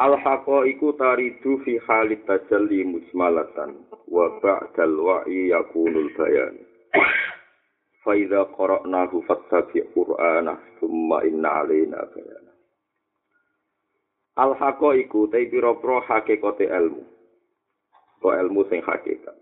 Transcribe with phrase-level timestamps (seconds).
[0.00, 6.56] Al-haqa iku taridu fi halit tajalli musmalatan wa ba'dal wa'i yakunul bayan.
[8.00, 12.52] Fa idza qara'nahu fattabi' qur'ana thumma inna 'alaina bayana.
[14.40, 17.04] Al-haqa iku te pira-pira hakikate ilmu.
[18.24, 19.36] Ko ilmu sing hakikat.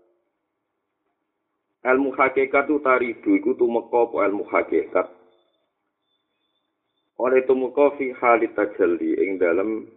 [1.87, 5.07] Ilmu hakikat tu taridu iku tumeka apa ilmu hakikat.
[7.15, 9.87] Oleh tumeka fi halit tajalli ing dalem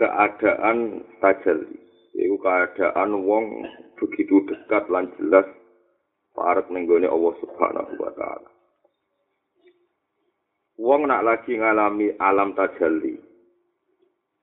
[0.00, 1.76] keadaan tajalli.
[2.16, 3.68] Iku keadaan wong
[4.00, 5.44] begitu dekat lan jelas
[6.32, 8.50] parek nenggone Allah Subhanahu wa taala.
[10.80, 13.20] Wong nak lagi ngalami alam tajalli.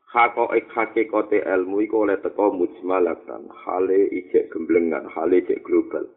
[0.07, 6.07] Hakoik hakikote ilmu iku oleh teko mujmalatan, hale ijek gemblengan, hale ijek global.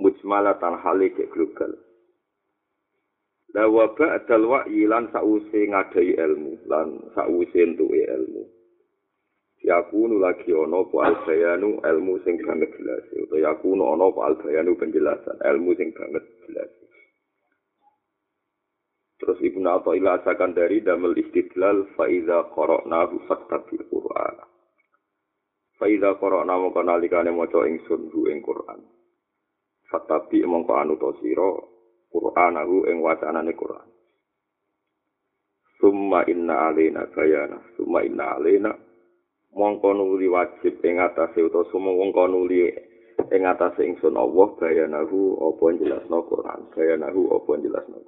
[0.00, 1.76] Mujmalatan hale ijek global.
[3.52, 8.17] La wa ba'dal wa'yi lan sause ngadai ilmu lan sause entuke ilmu.
[9.68, 15.36] Yakunu lagi ana apa albayanu ilmu sing banget jelas utawa yakunu ana apa albayanu penjelasan
[15.44, 16.72] ilmu sing banget jelas.
[19.20, 24.40] Terus Ibnu Athaillah asakan dari damel istidlal fa iza qara'nahu fattabil Qur'an.
[25.76, 28.80] Fa iza qara'na mongko nalikane maca ingsun hu ing Qur'an.
[29.92, 31.50] Fattabi mongko anu sira
[32.08, 33.90] Qur'anahu ing wacanane Qur'an.
[35.76, 38.72] Summa inna alaina bayana, summa inna alaina
[39.56, 42.68] mongko nuli wajib ing atase utawa summa mongko nuli
[43.32, 47.98] ing atase ingsun Allah bayanahu apa jelasno Qur'an, bayanahu apa jelasno.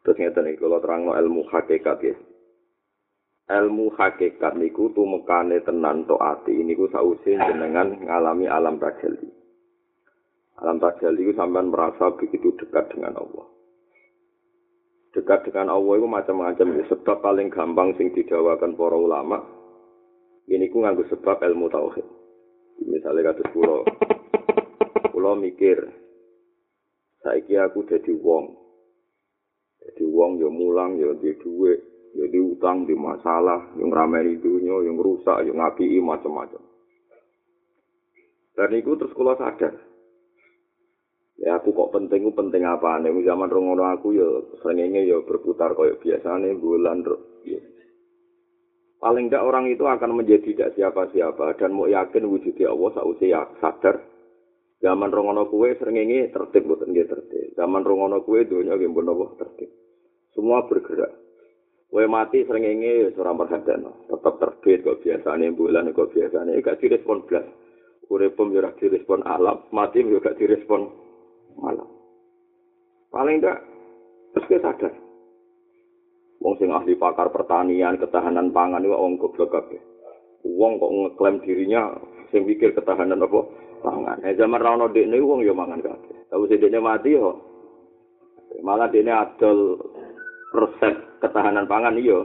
[0.00, 2.16] Terus ngeten iki kula terangno ilmu hakikat ya.
[3.50, 9.28] Ilmu hakikat niku tumekane tenan to ati niku sause jenengan ngalami alam tajalli.
[10.62, 13.59] Alam tajalli itu sampean merasa begitu dekat dengan Allah.
[15.10, 16.66] Dekat dengan Allah itu macam-macam.
[16.86, 19.42] Sebab paling gampang sing didawakan para ulama,
[20.46, 22.06] ini ku nganggo sebab ilmu tauhid.
[22.86, 23.84] Misalnya kata pulau,
[25.12, 25.78] pulau mikir,
[27.20, 28.56] saiki aku jadi wong.
[29.80, 31.80] Jadi wong ya mulang, ya di duit,
[32.16, 36.62] ya di utang, di masalah, yang ramai dunia, yang rusak, yang ngaki macam-macam.
[38.56, 39.72] Dan itu terus kalau sadar,
[41.40, 44.28] ya aku kok penting ku penting apa nih zaman rongono aku ya
[44.60, 47.00] seringnya ya berputar kayak biasa nih bulan
[47.48, 47.60] ya.
[49.00, 53.48] paling tidak orang itu akan menjadi tidak siapa-siapa dan mau yakin wujudnya Allah sausi ya
[53.56, 54.04] sadar.
[54.80, 57.52] Zaman rongono kue seringnya tertib bukan dia tertib.
[57.56, 59.68] Zaman rongono kue dunia game bonobo tertib.
[60.32, 61.16] Semua bergerak.
[61.88, 66.60] Kue mati seringnya ya seorang perhatian tetap terbit kok biasa nih bulan kok biasa nih
[66.60, 67.48] gak direspon belas
[68.12, 71.09] uripum yo direspon alam mati gak direspon
[71.60, 71.86] malam.
[73.12, 73.58] Paling enggak
[74.32, 74.92] terus kita sadar.
[76.40, 79.80] Wong sing ahli pakar pertanian, ketahanan pangan itu wong goblok kabeh.
[80.40, 81.92] Wong kok ngeklaim dirinya
[82.32, 83.40] sing pikir ketahanan apa?
[83.84, 84.24] Pangan.
[84.24, 86.32] Eh zaman ra ono dekne wong ya mangan kabeh.
[86.32, 87.36] Tapi sing dekne mati yo
[88.64, 89.76] malah dekne adol
[90.56, 92.24] resep ketahanan pangan iya.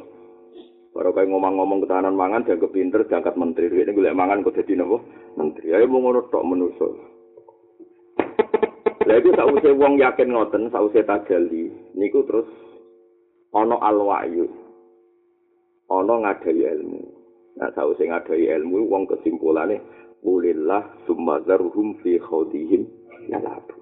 [0.95, 3.67] Baru kayak ngomong-ngomong ketahanan pangan, dianggap pinter, diangkat menteri.
[3.67, 5.03] Ini gue mangan kok jadi nopo
[5.35, 5.75] menteri.
[5.75, 7.14] Ayo mau ngono tok menusul.
[9.05, 12.49] Lah iku sause wong yakin ngoten, sause tajalli, niku terus
[13.53, 14.49] ana alwahyu.
[15.85, 17.01] Ana ngadai ilmu.
[17.61, 19.77] Nah, sause ngadai ilmu wong kesimpulane
[20.25, 22.89] ulillah summadzarhum fi khawdihim
[23.29, 23.77] yalabu.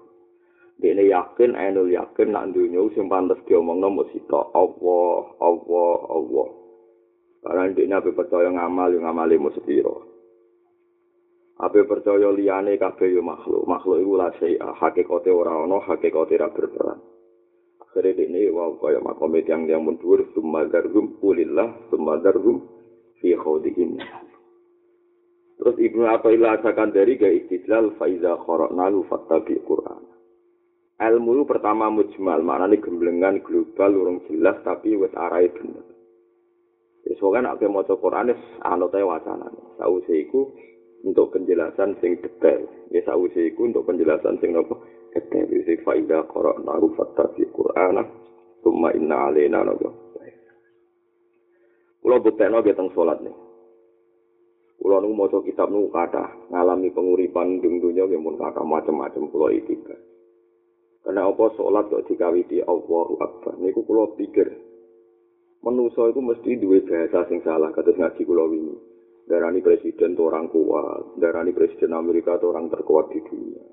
[0.76, 6.50] Dene yakin, ainul yakin nak dunya sing pantes diomongno mesti tok Allah, Allah, Allah.
[7.44, 10.13] Karena dia percaya ngamal, ngamali mesti piro.
[11.64, 13.64] Ape percaya liyane kabeh yo makhluk.
[13.64, 17.00] Makhluk iku la saya hakikate ora ana, hakikate ra berperan.
[17.80, 22.68] Akhire dene wae kaya makome yang yang mundur sumadarhum kulillah sumadarhum
[23.24, 23.96] fi khawdihim.
[25.56, 30.04] Terus Ibnu Athaillah asakan dari ga istidlal faiza kharaqnahu fattabi Qur'an.
[31.00, 35.86] Ilmu pertama mujmal, maknanya gemblengan global urung jelas tapi wis arahe bener.
[37.08, 39.80] Wis kok nek maca Qur'an wis anote wacanane.
[39.80, 40.52] Sause iku
[41.04, 42.64] untuk penjelasan sing detail.
[42.90, 44.76] Ya sawise iku untuk penjelasan sing apa?
[45.12, 45.46] Detail.
[45.52, 48.24] Jadi faida qara'nahu fattabi Qur'ana
[48.64, 49.92] Summa inna alaina napa.
[52.00, 53.36] Kula buktekno ge teng salat nih.
[54.80, 59.52] Kula nu maca kitab nu kata ngalami penguripan ing dunya ge mun kata macam-macam kula
[59.56, 59.76] iki.
[61.04, 63.60] Karena apa salat kok dikawiti Allahu Akbar.
[63.60, 64.48] Niku kula pikir
[65.64, 68.93] manusa itu mesti duwe bahasa sing salah kados ngaji kula wingi.
[69.24, 73.64] Darani presiden itu orang kuat, darani presiden Amerika itu orang terkuat di dunia.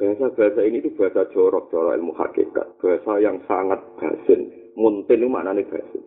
[0.00, 2.80] Bahasa-bahasa ini itu bahasa jorok, jorok ilmu hakikat.
[2.80, 4.72] Bahasa yang sangat basin.
[4.72, 6.00] Muntin itu maknanya basin.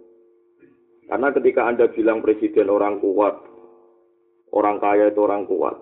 [1.05, 3.37] Karena ketika Anda bilang presiden orang kuat,
[4.49, 5.77] orang kaya itu orang kuat,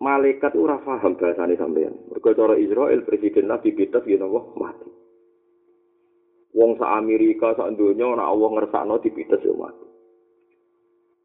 [0.00, 1.92] malaikat itu ora paham bahasane sampean.
[2.08, 4.88] Mergo Israel presiden Nabi Peter yen Allah mati.
[6.56, 9.89] Wong sa Amerika sak donya ora Allah ngersakno dipites yo mati.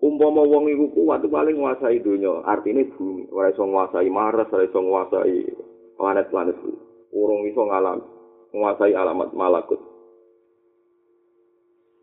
[0.04, 4.80] Umpama wong iku kuat paling nguasai donya, artine bumi, ora iso nguasai Mars, ora iso
[4.84, 5.36] nguasai
[5.96, 6.58] planet-planet.
[7.16, 8.04] Urung iso ngalam
[8.52, 9.80] nguasai alamat malakut.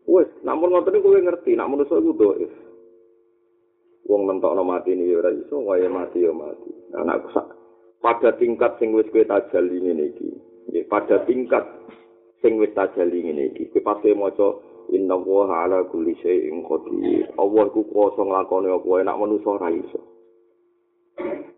[0.03, 2.53] Wes namun ngoten kowe ngerti nak manusa iku doif.
[4.03, 6.71] Wong nentokno mati ni ora iso wae mati ya mati.
[6.97, 7.47] Anak sak
[8.03, 10.29] pada tingkat sing wis kowe tajali ngene iki
[10.67, 11.63] nggih pada tingkat
[12.43, 14.59] sing wis tajali ngene iki kowe pasti maca
[14.91, 17.31] inna wa ala kulli syai'in qadir.
[17.39, 20.01] Allah ku kuwasa nglakoni apa enak manusa ora iso.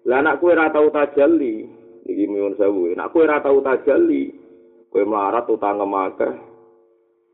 [0.05, 1.65] Lah anak kowe ora tau tajalli
[2.05, 4.29] iki miun sewu nek kowe ora tau tajalli
[4.93, 6.33] kowe melarat utang akeh.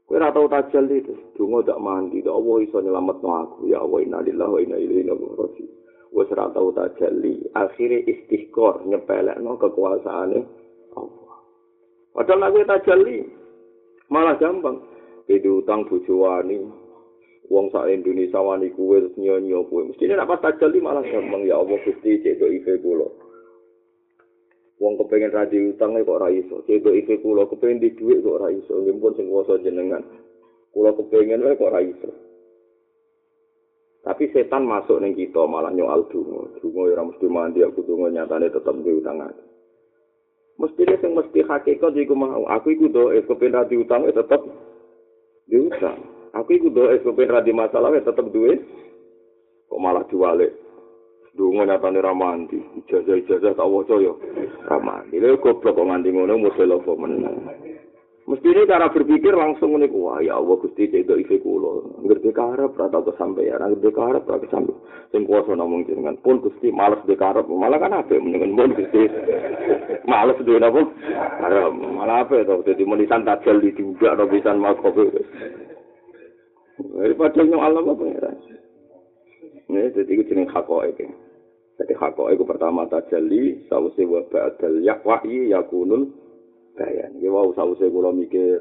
[0.08, 3.60] Kowe ora tau tajalli terus donga dak mandi dak Allah iso nyelametno aku.
[3.68, 5.72] Ya Allah innalillahi wa inna ilaihi raji'un.
[6.12, 10.40] Wis ora tau tajalli akhire istighfar nyepelekno kekuasaane
[10.96, 11.36] Allah.
[12.16, 13.18] Padahal nek kowe tajalli
[14.12, 14.91] malah gampang
[15.32, 16.60] Jadi utang bojo wani,
[17.48, 19.88] wong sak Indonesia wani kuwe terus nyonyo kuwe.
[19.88, 21.48] Mesti nek pas tajalli malah gampang.
[21.48, 23.08] Ya Allah Gusti cedok ife kula.
[24.82, 26.66] wong kepengen radi utang kok ora iso.
[26.66, 28.82] Cedo iki kula kepengen di dhuwit kok ora iso.
[28.82, 30.02] Nggih pun sing kuwasa jenengan.
[30.74, 32.10] Kula kepengen wae kok ora iso.
[34.02, 38.50] Tapi setan masuk ning kita malah nyoal dungo dungo ora mesti mandi aku dungo nyatane
[38.50, 38.98] tetep di
[40.58, 42.44] mesti dia sing mesti hakikat iku mau.
[42.50, 44.42] Aku iku do kepengen radi utang tetep
[45.48, 46.00] di utang
[46.34, 48.60] aku iku do es kepengen radi masalah tetep duwe
[49.70, 50.52] kok malah diwalik
[51.32, 54.20] Dungo nyatane ra mandi, ijazah-ijazah tak waca yo.
[54.68, 55.16] Ra mandi.
[55.16, 57.36] Lha goblok kok nganti ngono model apa meneh.
[58.22, 61.98] Mesti ini cara berpikir langsung ini, wah ya Allah Gusti cedok ife kulo.
[62.06, 64.78] Ngerti karep ra tau kesampaian, ngerti karep ra kesampaian.
[65.10, 69.10] Sing kuasa namung jenengan pun Gusti males de karep, malah kan apa mendingan pun Gusti.
[70.06, 70.86] Males de napa?
[71.42, 75.10] Karep, malah apa to dadi menisan tajal di juga no pisan makobe.
[76.78, 78.32] Daripada nyong Allah apa ya?
[79.66, 81.00] Ini jadi itu jenis hakoik.
[81.82, 86.21] Jadi hakoik itu pertama tajalli, sausi wa ba'dal yakwa'i yakunul
[86.82, 87.14] bayan.
[87.22, 88.58] Ya wow, sausi kula mikir,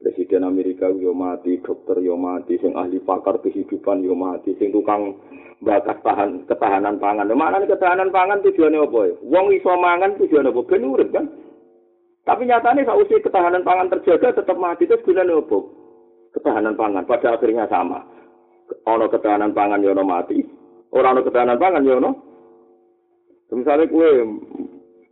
[0.00, 5.20] Presiden Amerika yo mati, dokter yo mati, sing ahli pakar kehidupan yo mati, sing tukang
[5.60, 7.28] bakas tahan ketahanan pangan.
[7.36, 9.14] Mana nih ketahanan pangan tujuannya apa ya?
[9.28, 10.60] Wong iso mangan tujuannya apa?
[10.64, 11.28] Ben urip kan?
[12.24, 15.58] Tapi nyatanya sausi ketahanan pangan terjaga tetap mati itu gunanya apa?
[16.32, 18.00] Ketahanan pangan pada akhirnya sama.
[18.88, 20.40] ana ketahanan pangan yo mati.
[20.96, 22.10] Ora ana ketahanan pangan yo ono.
[23.52, 24.08] Misale kowe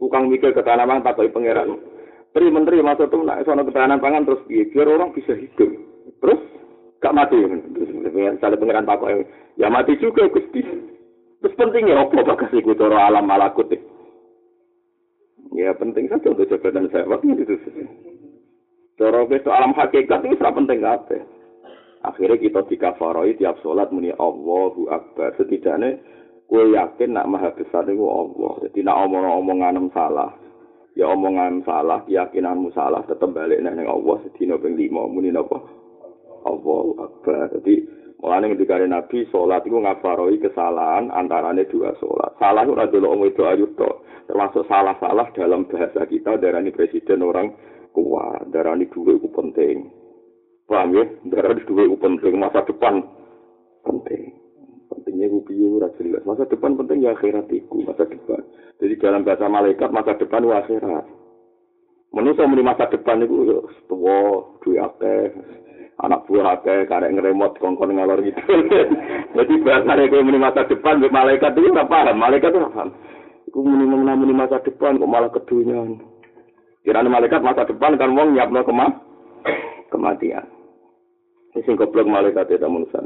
[0.01, 1.88] tukang mikir ketahanan pangan tak pangeran.
[2.39, 5.75] Tri menteri masuk tuh nak ana ketahanan pangan terus piye biar orang bisa hidup.
[6.23, 6.39] Terus
[7.03, 7.35] gak mati.
[7.35, 9.03] Misalnya pangeran tak
[9.59, 10.63] ya mati juga Gusti.
[11.43, 13.67] Terus pentingnya apa bagas iku cara alam malakut
[15.51, 17.59] Ya penting saja untuk jabatan saya waktu itu.
[18.95, 21.19] Cara besok alam hakikat itu sangat penting apa?
[22.07, 25.35] Akhirnya kita dikafaroi tiap sholat muni Allahu Akbar.
[25.35, 25.99] Setidaknya
[26.47, 28.63] gue yakin nak maha besar itu Allah.
[28.71, 30.31] Jadi nak omong-omongan salah.
[30.99, 34.19] Ya omongan salah, keyakinanmu salah, tetap balik neng Allah.
[34.27, 35.63] Sedina ping lima muni apa?
[36.43, 37.55] Allahu Akbar.
[37.55, 37.87] Jadi
[38.19, 42.35] mulane ketika Nabi sholat itu ngafaroi kesalahan antaranya dua sholat.
[42.43, 43.79] Salah itu adalah omong itu ayut
[44.27, 47.55] Termasuk salah-salah dalam bahasa kita darani presiden orang
[47.95, 49.95] kuat, darani dua itu penting.
[50.67, 51.07] Paham ya?
[51.31, 53.01] Darah di dua penting masa depan
[53.87, 54.38] penting.
[54.89, 56.25] Pentingnya gue piye ora jelas.
[56.25, 58.41] Masa depan penting ya akhirat iku, masa depan.
[58.81, 61.05] Jadi dalam bahasa malaikat masa depan wa akhirat.
[62.09, 65.29] Manusia muni masa depan itu ya tua, duwe akeh,
[66.01, 68.41] anak buah akeh, karek ngeremot kongkon ngalor gitu.
[69.37, 72.89] Jadi bahasa gue muni masa depan malaikat itu ora paham, malaikat ora paham.
[73.45, 76.01] Iku muni muni masa depan kok malah kedunyan.
[76.81, 78.89] Kirane malaikat masa depan kan wong nyiapno kema
[79.93, 80.49] kematian.
[81.53, 83.03] sing goblok malaikat itu manusia.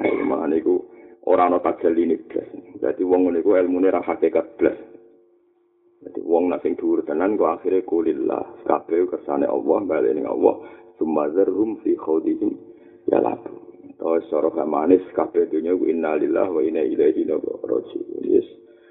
[0.00, 0.80] Mana niku
[1.28, 2.48] orang no tajal ini belas.
[2.80, 4.78] Jadi wong niku ilmu ini hakikat belas.
[6.02, 8.64] Jadi wong nak sing dhuwur tenan kok akhire kulillah.
[8.66, 10.58] Kabeh kersane Allah bali ning Allah.
[10.98, 12.52] Sumazarhum fi khawdihim
[13.06, 13.54] ya labu.
[14.02, 18.26] Terus cara manis kabeh dunya ku innalillah wa inna ilaihi raji'un.
[18.26, 18.46] Yes.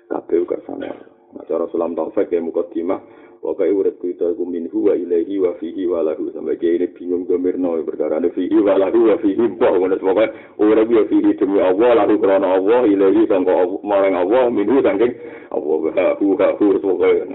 [0.07, 0.87] Kabeh kersane.
[1.31, 2.99] Nah, cara sulam taufik ya mukadimah
[3.41, 6.29] Pokoknya urip kita iku minhu wa ilaihi wa fihi wa lahu?
[6.29, 10.29] Sampai kayak ini bingung gomirno perkara ini fihi wa lahu wa fihi boh mana pokoknya
[10.61, 15.17] urip ya fihi demi Allah lahu karena Allah ilaihi sangka marang Allah minhu sangking
[15.49, 17.25] Allah wa hu ha hu pokoknya.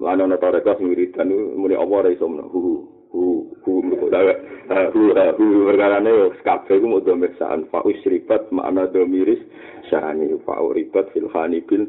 [0.00, 2.80] Mana ana tarekat wiridan muni Allah ra iso hu
[3.12, 9.44] hu hu hu hu perkara ini kabeh ku mau domir saan fa usribat makna domiris
[9.92, 11.28] sani fa uribat fil
[11.68, 11.84] bil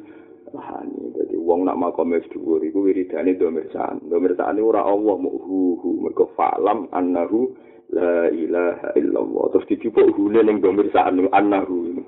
[0.53, 5.89] lahani dadi wong nak makom wis dhuwur iku wiridane domirsan domirsan ora Allah muhu hu
[6.03, 7.51] mergo falam annahu
[7.91, 11.99] la ilaha illallah terus dicupuk hune ning domirsan annahu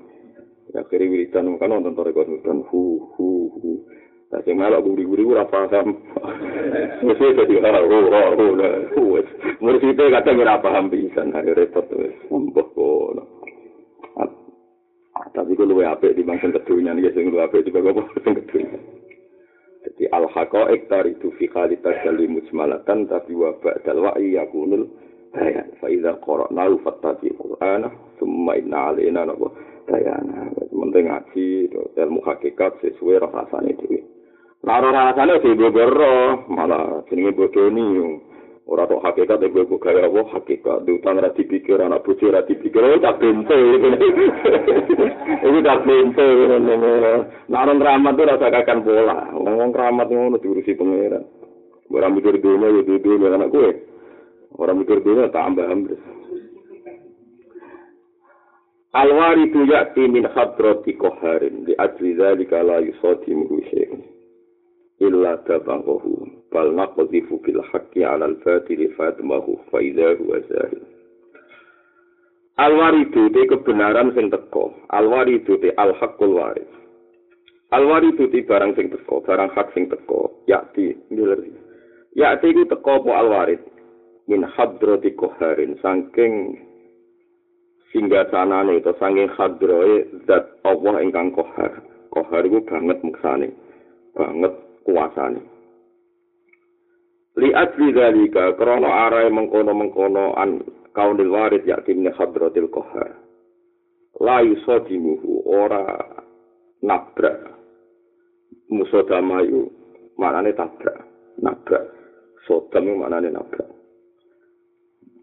[0.72, 3.28] ya kiri wiridan kan wonten to rekor wiridan hu hu
[3.60, 3.70] hu
[4.30, 5.90] Nah, sing malah guri-guri ora paham.
[7.02, 8.70] Mesti dadi ora ora ora.
[9.58, 12.14] Mesti kadang ora paham pisan, repot wis.
[12.30, 13.22] Mbah kono.
[15.32, 18.78] Tapi ku luwe apik di bangsa kedunya nih sing luwe apik di bangsa kedunya
[19.80, 24.84] jadi al haqaiq taridu fi khalitas jali mujmalatan tapi wa ba'dal wa'i yakunul
[25.32, 25.72] bayan.
[25.80, 27.88] Fa idza qara'nahu fattabi qur'ana
[28.20, 29.56] thumma inna alaina nabo
[29.88, 30.52] bayana.
[30.68, 31.46] Penting ngaji
[31.96, 34.04] ilmu hakikat sesuai rasane dhewe.
[34.64, 35.56] Nara rasane sing
[36.52, 38.20] malah jenenge bodoni
[38.70, 40.86] ora tok hakikat nek kowe gawe apa hakikat.
[40.86, 42.78] Utang ra dipikir anak bojo ra dipikir.
[42.78, 43.50] Ora tak bento
[45.40, 46.26] iki tak bento
[47.50, 51.24] naron rahmat ora sakakan pola ngomong rahmat ngono diurusi pangeran
[51.90, 53.70] ora mikir dunia ya dunia anak kowe
[54.58, 56.02] ora mikir dunia tambah ambles
[58.90, 64.02] Alwari tu yakti min hadrati koharin di ajli zalika la yusati muhusyai'un
[64.98, 70.82] illa tabangahu bal naqdhifu bil haqqi 'ala al fatili fatmahu fa idza huwa zahir.
[72.58, 72.74] Al
[73.14, 76.70] te kebenaran sing teko al waridu te al haqqul waris.
[77.70, 81.40] Al te barang sing teko barang hak sing teko yakti ngiler.
[82.14, 83.62] Yakti ku teko po al warid
[84.28, 86.58] min hadrati qaharin saking
[87.90, 91.80] singga sanane utawa saking hadroe zat Allah ingkang kohar.
[92.10, 93.48] Kohar iku banget muksane
[94.14, 94.52] banget
[94.82, 95.59] kuasane
[97.36, 103.14] li ajli dalika krana arai mengkono-mengkono an kaunil warid yakti min hadratil qahar.
[104.20, 105.86] La yusadimuhu ora
[106.82, 107.54] nabrak.
[108.70, 109.70] Musodamayu
[110.18, 111.06] manane tabrak.
[111.38, 111.86] Nabrak.
[112.46, 113.80] Sodam manane nabrak.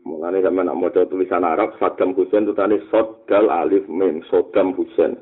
[0.08, 5.20] Mulane sampeyan nak maca tulisan Arab Saddam Hussein tutane Sodal Alif Mim Saddam Hussein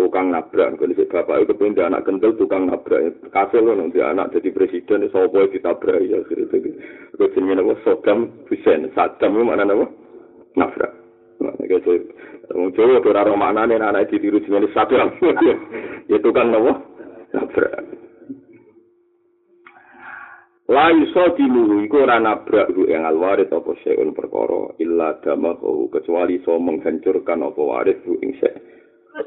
[0.00, 1.44] tukang nabrak kalau si bapak.
[1.44, 3.20] Itu pindah anak kendel tukang nabrak.
[3.28, 6.00] Kasil loh nanti anak jadi presiden itu sopo ditabrak?
[6.00, 6.56] Ya akhirnya itu
[7.12, 7.72] itu jenis apa?
[7.84, 8.88] Saddam Hussein.
[8.96, 9.86] Saddam itu mana apa?
[10.56, 10.92] Nabrak.
[11.44, 11.92] Nah, gitu.
[12.48, 13.04] Jawa.
[13.04, 15.12] Ora ora maknane anak ditiru jenis Saddam.
[16.10, 16.72] ya tukang apa?
[17.36, 18.00] Nabrak.
[20.70, 26.38] La iso diluhu iku ora nabrak ru ing alwaris apa seun perkara illa damahu kecuali
[26.46, 28.38] so menghancurkan apa waris ru ing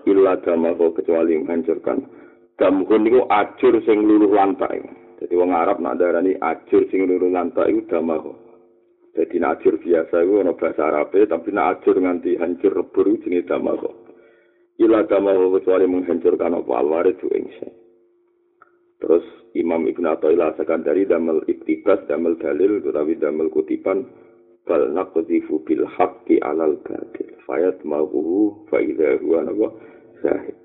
[0.08, 2.24] illa damahu kecuali menghancurkan.
[2.54, 4.78] Damhun niku ajur sing luluh lantai
[5.18, 8.32] jadi wong Arab nak darani ajur sing luluh lantai iku damahu
[9.18, 13.50] jadi nak ajur biasa iku ana bahasa Arab tapi nak ajur nganti hancur rebur jenenge
[13.50, 13.90] damahu
[14.78, 16.72] illa damahu kecuali menghancurkan apa?
[16.78, 17.74] Alwaris tu ingsa
[19.02, 19.26] terus
[19.58, 24.02] Imam Ibn Atta'illah dari damel iktibas, damel dalil, tetapi damel kutipan
[24.66, 29.70] bal naqdhifu bil haqqi 'alal batil fayat ma'uhu fa idza huwa nawa
[30.24, 30.56] sahih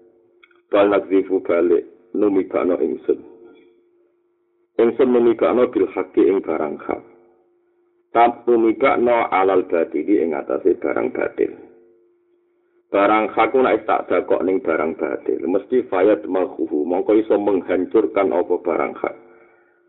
[0.70, 3.18] bal naqdhifu balik numikano ingsun
[4.78, 7.02] ingsun numikano bil haqqi ing barang hak
[8.14, 11.52] tap numikano 'alal batil ing atase barang batil
[12.88, 18.54] barang hak nek tak dakok ning barang batil mesti fayat ma'uhu mongko iso menghancurkan apa
[18.64, 19.16] barang hak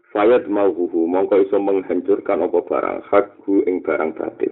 [0.10, 4.50] Fayad mauhuhu mongko iso menghancurkan apa barang hak hu ing barang batil.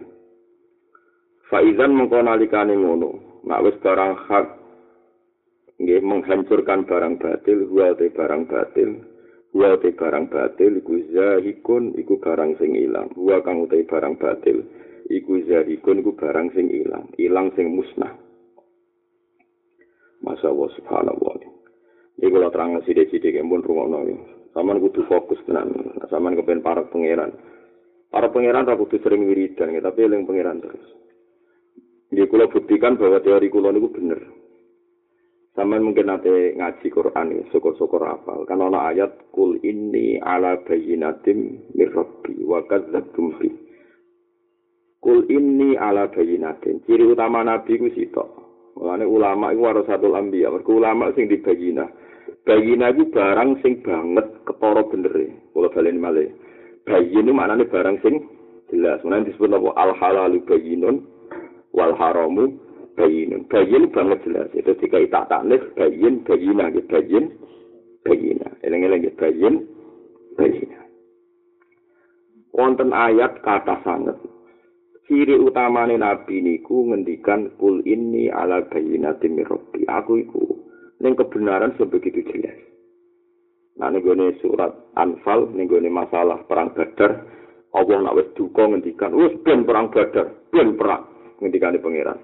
[1.48, 4.48] Faizan mongko nalikane ngono, nek wis barang hak
[5.78, 9.00] nggih menghancurkan barang batil, huwa te barang batil,
[9.56, 13.08] huwa te barang batil iku zahikun iku barang sing ilang.
[13.16, 14.68] Huwa kang utai barang batil
[15.08, 18.12] iku zahikun iku barang sing ilang, ilang sing musnah.
[20.20, 21.34] Masya Allah subhanallah.
[22.18, 24.02] Ini kalau terang sidik-sidik yang pun rumah
[24.58, 25.70] Saman kudu fokus tenan.
[26.10, 27.30] Saman kepen para pangeran.
[28.10, 30.82] Para pangeran ra kudu sering wiridan, tapi eling pangeran terus.
[32.08, 34.20] Dia kula buktikan bahwa teori kula niku bener.
[35.58, 38.46] Sampai mungkin nanti ngaji Quran ini, syukur-syukur hafal.
[38.46, 43.50] Kan ada ayat, Kul inni ala bayinatim mirrabbi wa kadzabtum bi.
[45.02, 46.86] Kul inni ala bayinatim.
[46.86, 48.30] Ciri utama Nabi itu sitok.
[48.78, 50.54] Mulanya ulama itu harus satu ambiya.
[50.54, 51.90] Mereka ulama sing di bayina.
[52.46, 55.10] Bayina itu barang sing banget ketoro bener.
[55.58, 56.30] Kalau balen malih.
[56.86, 58.30] Bayin itu maknanya barang sing
[58.70, 59.02] jelas.
[59.02, 59.74] Mulanya disebut apa?
[59.74, 61.17] Al-halalu bayinun
[61.76, 62.56] wal haramu
[62.96, 64.50] bayin bayin banget jelas.
[64.56, 67.26] Itu jika tak tanis bayin bayina gitu bayin
[68.08, 69.56] bayina eleng eleng bayin
[70.40, 70.80] bayina
[72.56, 74.18] wonten ayat kata sangat
[75.06, 80.44] ciri utamane nabi niku ngendikan kul ini ala bayinati mirobi aku iku
[80.98, 82.58] ning kebenaran sebegitu jelas.
[83.78, 84.02] Nah ning
[84.42, 87.24] surat anfal ning masalah perang badar
[87.78, 91.06] Allah nak wis duka ngendikan wis ben perang badar ben perang
[91.42, 92.20] ngendikane pangeran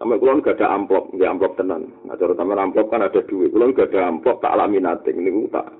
[0.00, 1.92] Sampai kulon gak ada amplop, nggak amplop tenan.
[2.08, 3.52] Nah, terutama amplop kan ada duit.
[3.52, 5.28] Kulon gak ada amplop, tak alami nating.
[5.28, 5.76] Ini tak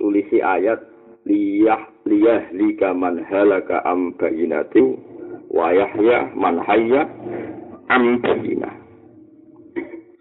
[0.00, 0.80] tulisi ayat
[1.28, 4.80] liyah liyah lika man halaka am bayinati
[5.52, 7.04] wa yahya man hayya
[7.92, 8.72] am bayinah.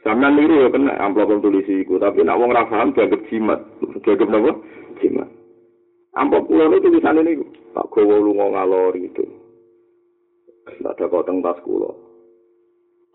[0.07, 3.63] Niru ya kena amplop tulisi iku, tapi nak wong ra paham dianggap jimat.
[4.03, 4.51] Dianggap napa?
[4.99, 5.31] Jimat.
[6.19, 7.47] Amplop kulon itu tulisane niku.
[7.71, 9.36] Tak gowo lunga ngalor itu.
[10.67, 11.91] Ada teng tas kula.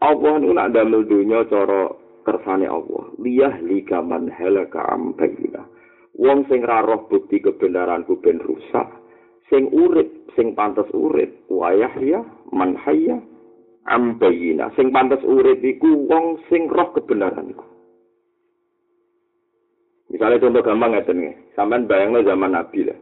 [0.02, 1.92] Allah nu nak damel dunya cara
[2.26, 3.12] kersane Allah.
[3.22, 5.14] Liyah lika man halaka am.
[6.12, 8.84] Wong sing ra roh bukti kebenaranku ben rusak,
[9.48, 12.20] sing urip, sing pantes urip, wayah ya
[12.52, 13.16] man hayya
[13.88, 14.18] am.
[14.76, 17.64] Sing pantes urip iku wong sing roh kebenaranku.
[20.12, 21.36] Misalnya contoh gampang ngeten nggih.
[21.56, 22.98] Sampeyan bayangno zaman Nabi lah.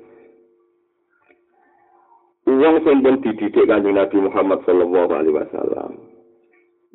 [2.60, 6.10] Uang sing pun dididik kanjeng Nabi Muhammad sallallahu alaihi wasallam.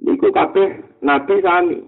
[0.06, 1.80] niku kabeh nabi sami.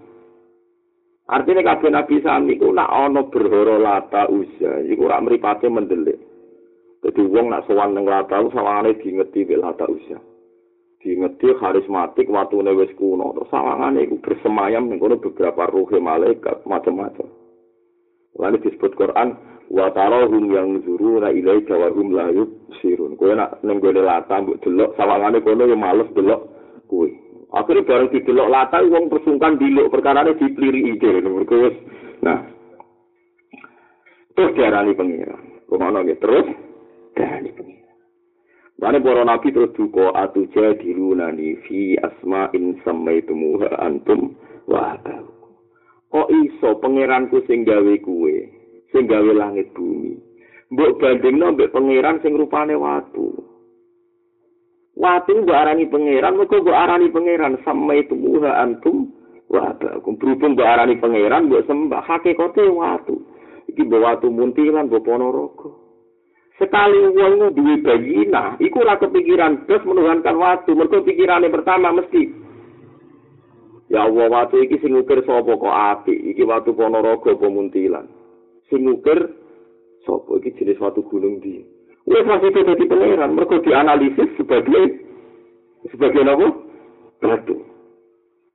[1.28, 6.18] Artine kabeh nabi sami ku nak ana berhoro lata usia iku ora mripate mendelik.
[7.06, 10.18] Dadi wong nak sowan ning lata sawangane diingeti wel lata usia
[11.04, 13.36] diingeti karismatik watune wis kuno.
[13.38, 17.30] Terus sawangane iku bersemayam ning kono beberapa ruh malaikat macam-macam.
[18.38, 19.34] Lalu disebut Quran,
[19.68, 22.50] wa tarahum yang zuru na ilai jawahum layub
[22.80, 23.20] sirun.
[23.20, 26.48] Kue nak nenggone lata, mbok delok, sawangane kono yang males delok
[26.88, 27.12] kue.
[27.52, 31.76] Akhirnya bareng didelok lata wong persungkan diluk perkara ini dipliri ide wis.
[32.20, 32.44] Nah.
[34.36, 35.36] Terus diarani pengira.
[35.72, 36.48] Rumana gitu terus
[37.16, 37.92] diarani pengira.
[38.78, 44.38] Mana para nabi terus duka atu jadirunani fi asma'in samaitumuha antum
[44.70, 44.94] wa
[46.08, 48.48] Kok iso pangeranku sing gawe kuwe,
[48.92, 50.16] sing gawe langit bumi.
[50.72, 53.32] Mbok bandingno mbek pangeran sing rupane watu.
[54.98, 59.14] Watu mbok arani pangeran, mergo mbok arani pangeran sama itu muha antum
[59.48, 60.20] wa bakum.
[60.20, 63.22] Berhubung mbok arani pangeran, mbok sembah hakikate watu.
[63.72, 65.88] Iki mbok watu muntilan, mbok ponorogo.
[66.58, 70.74] Sekali wong duwe bayina, iku ora kepikiran terus menuhankan watu.
[70.74, 72.48] Mergo pikirane pertama mesti
[73.88, 76.12] Ya Allah watu iki sing ngukir sapa api?
[76.12, 78.17] Iki watu ponorogo apa muntilan?
[78.68, 79.32] Sing ngukir
[80.04, 81.64] sapa iki jenis watu gunung di?
[82.08, 84.84] Wes masih jadi pangeran, mereka dianalisis sebagai
[85.92, 86.48] sebagai apa?
[87.20, 87.56] Batu.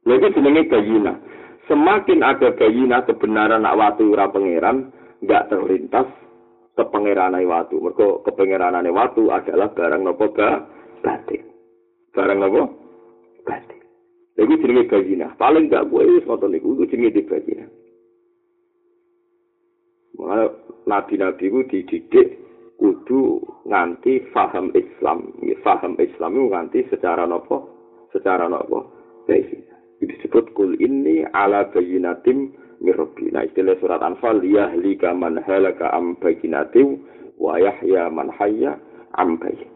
[0.09, 1.21] Lagi jenenge bayina.
[1.69, 6.09] Semakin ada bayina kebenaran nak watu ora pangeran, nggak terlintas
[6.77, 7.77] kepengeranane watu.
[7.79, 10.65] Mereka kepengeranane watu adalah barang nopo ga
[11.05, 11.45] batik.
[12.17, 12.63] Barang nopo
[13.45, 13.81] batik.
[14.41, 15.37] Lagi jenenge bayina.
[15.37, 17.69] Paling gak gue wis ngoten niku iku jenenge bayina.
[20.17, 20.49] Mulai
[20.85, 22.29] nabi-nabi ku dididik
[22.77, 25.33] kudu nganti faham Islam.
[25.41, 25.57] Ya,
[26.03, 27.71] Islam itu nganti secara nopo,
[28.13, 28.93] secara nopo.
[29.31, 29.63] Jadi
[30.03, 33.31] disebut kul ini ala bayinatim mirrobi.
[33.31, 37.07] Nah istilah surat Anfal yahlika man halaka am bayinatim
[37.39, 38.77] wa yahya man hayya
[39.15, 39.71] am bayin.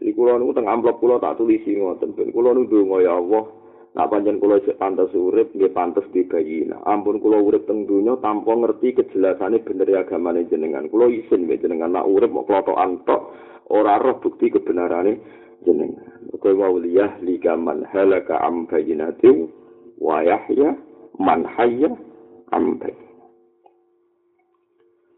[0.00, 3.44] Jadi kulo niku teng amplop kulo tak tulisi ngoten ben kulo nudu ya Allah
[3.90, 6.78] Nak panjen kula isih pantes urip, nggih pantes dibayina.
[6.86, 10.86] Ampun kula urip teng donya tanpa ngerti kejelasane bener agamane jenengan.
[10.86, 13.34] Kula isin mbek jenengan nak urip mok klotokan tok,
[13.66, 15.18] ora roh bukti kebenarane
[15.66, 16.06] jenengan.
[16.38, 19.50] Kowe wa liyah liga man halaka am bayinati
[19.98, 20.72] wa yahya
[21.18, 21.90] man hayya
[22.54, 22.78] am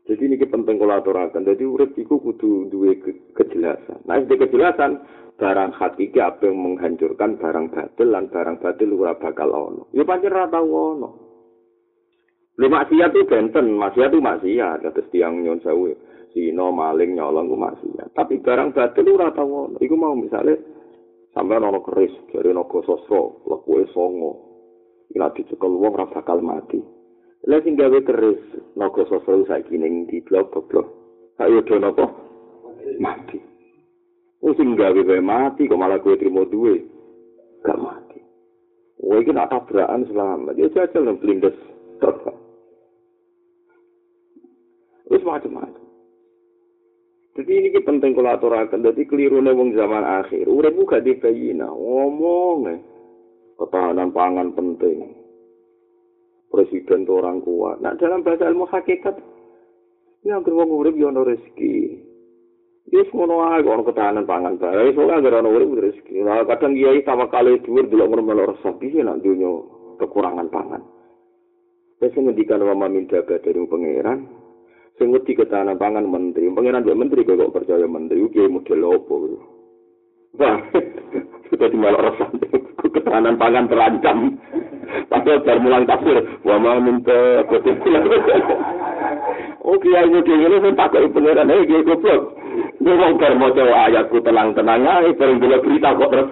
[0.02, 0.98] Jadi ini penting kalau.
[1.30, 2.90] Jadi urip itu kudu dua
[3.38, 4.02] kejelasan.
[4.02, 4.98] Nah, ini kejelasan
[5.42, 9.82] barang hakiki apa yang menghancurkan barang batil dan barang batil ora bakal ono.
[9.90, 11.10] Ya pancen ora tau ono.
[12.60, 15.88] Lu maksiat itu benten, maksiat itu maksiat, terus tiang nyon sewu,
[16.36, 18.12] sino maling nyolong ku maksiat.
[18.12, 19.76] Tapi barang batil ora tau ono.
[19.82, 20.54] Iku mau misalnya
[21.34, 24.32] sampai ono keris dari nogo sosro, lekue songo.
[25.16, 27.01] Ila dicekel wong ora bakal mati.
[27.50, 28.38] Lah sing gawe keris
[28.78, 30.86] naga sosok saiki ning di blok blok.
[31.42, 32.06] Ayo do napa?
[33.02, 33.42] Mati.
[34.42, 36.86] Oh sing gawe wae mati kok malah kowe trimo duwe.
[37.66, 38.18] Gak mati.
[39.02, 40.54] Wah, ini nak tabrakan selamat.
[40.54, 41.58] Dia jajal yang pelindas.
[41.98, 42.42] Terus
[45.26, 45.82] macam-macam.
[47.32, 48.84] Jadi ini penting kalau aturakan.
[48.84, 50.44] Jadi keliru wong zaman akhir.
[50.46, 51.66] Udah buka di bayina.
[51.66, 52.58] Ngomong.
[52.70, 52.80] Eh.
[53.56, 55.21] Ketahanan pangan penting.
[56.52, 57.80] Presiden itu orang kuat.
[57.80, 59.16] Nah dalam bahasa ilmu hakikat.
[60.22, 61.98] Ini hampir wong urip ya rezeki.
[62.92, 64.92] Wis ngono ae kok ketahanan pangan bae.
[64.92, 66.20] Soale anggere ana urip rezeki.
[66.20, 69.64] Lah kadang kiai sama kali dhuwur delok ngremelok resah piye nak dunyo
[69.96, 70.84] kekurangan pangan.
[72.04, 74.28] Wis ngendikan wa minta dari pangeran.
[75.00, 76.52] Sing wedi ketahanan pangan menteri.
[76.52, 79.38] Pangeran mbek menteri kok percaya menteri kiai model opo gitu.
[80.36, 80.60] Wah,
[81.48, 82.28] sudah dimalok resah.
[82.92, 84.18] Ketahanan pangan terancam.
[85.06, 87.46] Padahal bar mulang tafsir, wa minta
[89.62, 92.34] Oh kiai model ngene sing takok pangeran, "Eh kiai goblok."
[92.82, 96.30] Gue mau bar mau ayatku tenang-tenang aja, bareng bila berita kok terus.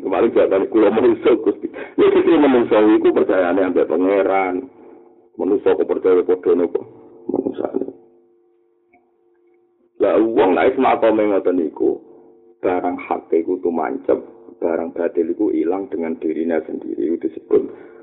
[0.00, 1.68] Kemarin jatuh kulo manusia gusti.
[2.00, 4.54] Ya sih manusia itu percaya nih ambil pangeran.
[5.36, 6.80] Manusia kok percaya kodoh nopo.
[10.00, 12.00] Lah uang naik semata mengotan niku
[12.64, 13.72] barang hak itu tuh
[14.60, 17.62] barang batil itu hilang dengan dirinya sendiri itu disebut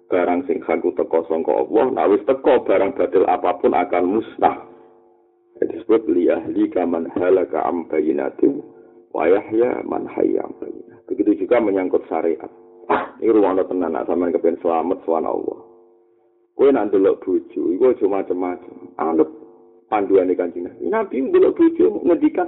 [0.09, 4.57] barang sing haku teko sangka Allah, nah wis teko barang batil apa pun akan musnah.
[5.57, 8.61] Disebut liyahli kaman halaka am bayinatim
[9.09, 9.25] wa
[9.83, 11.01] man hayya am bayinat.
[11.09, 12.49] Begitu juga menyangkut syariat.
[13.17, 15.59] Ini ruang tenan nak sampean kepen selamat suwana Allah.
[16.53, 18.75] Kowe nak delok bojo, iku aja macam-macam.
[18.97, 19.29] Anut
[19.89, 20.89] panduane Kanjeng Nabi.
[20.89, 22.47] Nabi delok bojo ngendikan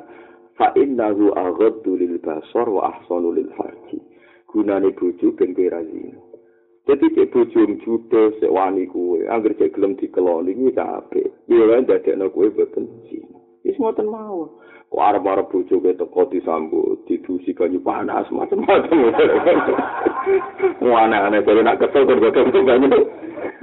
[0.60, 4.04] fa innahu aghaddu lil basar wa ahsanu lil farji.
[4.52, 5.72] Gunane bojo ben kowe
[6.89, 11.32] Jadi cek bujum judo sek wani kue, angger cek gelem dikeloni kuwi kabeh.
[11.48, 13.39] Yo lan dadekno kue boten zina.
[13.63, 14.50] Wis ngoten mawon.
[14.89, 19.00] Kok arep-arep bojo kowe teko disambut, didusi kanyu panas macam-macam.
[20.91, 22.89] Wana aneh kalau nak kesel kok boten banyu.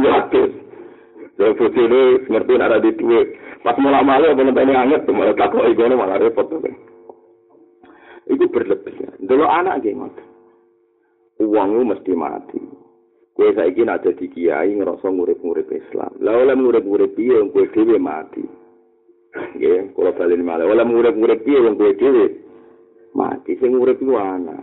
[0.01, 0.66] Ya terus.
[1.37, 3.37] Ya bojo ini ngerti ada di duit.
[3.61, 6.49] Pas mulai malah apa nanti anget, malah takut igono malah repot.
[8.27, 9.21] Itu berlebih.
[9.21, 10.23] Dulu anak gimana?
[11.37, 12.61] Uangmu mesti mati.
[13.37, 16.09] Kue saiki nak jadi kiai ngerasa ngurip-ngurip Islam.
[16.25, 18.41] Lah oleh ngurip-ngurip piye wong kowe dhewe mati.
[19.61, 20.65] Nggih, kula bali malah.
[20.65, 22.27] Oleh ngurip-ngurip piye wong kowe dhewe
[23.13, 24.57] mati sing ngurip iku ana.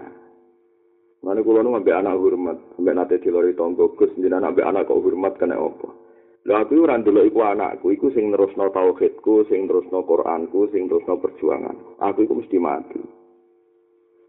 [1.22, 5.00] Mana kula nu ambek anak hormat, ambek nate dilori tonggo Gus jenengan ambek anak kok
[5.00, 6.03] hormat kena apa?
[6.44, 11.16] Lah aku ora ndelok iku anakku, iku sing nerusno tauhidku, sing nerusno Qur'anku, sing nerusno
[11.16, 12.04] perjuangan.
[12.04, 13.00] Aku iku mesti mati.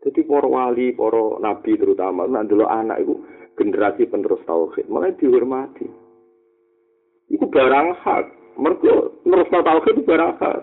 [0.04, 3.18] Jadi para wali, para nabi terutama, nak ndelok anak iku
[3.58, 5.86] generasi penerus tauhid malah dihormati
[7.30, 8.24] itu barang hak
[8.58, 10.58] mergo terus tauhid barang hak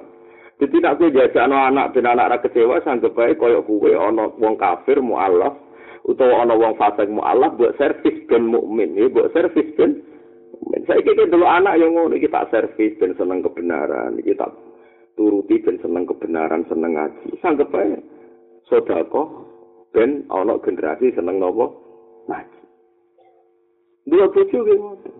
[0.62, 4.60] jadi nak gue jajak anak dan anak anak kecewa sanggup baik koyok kue ono wong
[4.60, 5.58] kafir mualaf
[6.06, 10.04] utawa ono wong fasik mualaf buat servis dan mukmin buat servis dan
[10.88, 14.48] saya kira dulu anak yang ngono kita servis dan seneng kebenaran kita
[15.16, 18.02] turuti dan seneng kebenaran seneng ngaji sanggup baik
[18.66, 19.48] sodako
[19.92, 21.66] dan ono generasi seneng nopo
[22.32, 22.62] ngaji
[24.02, 25.14] Dua ge ngoten.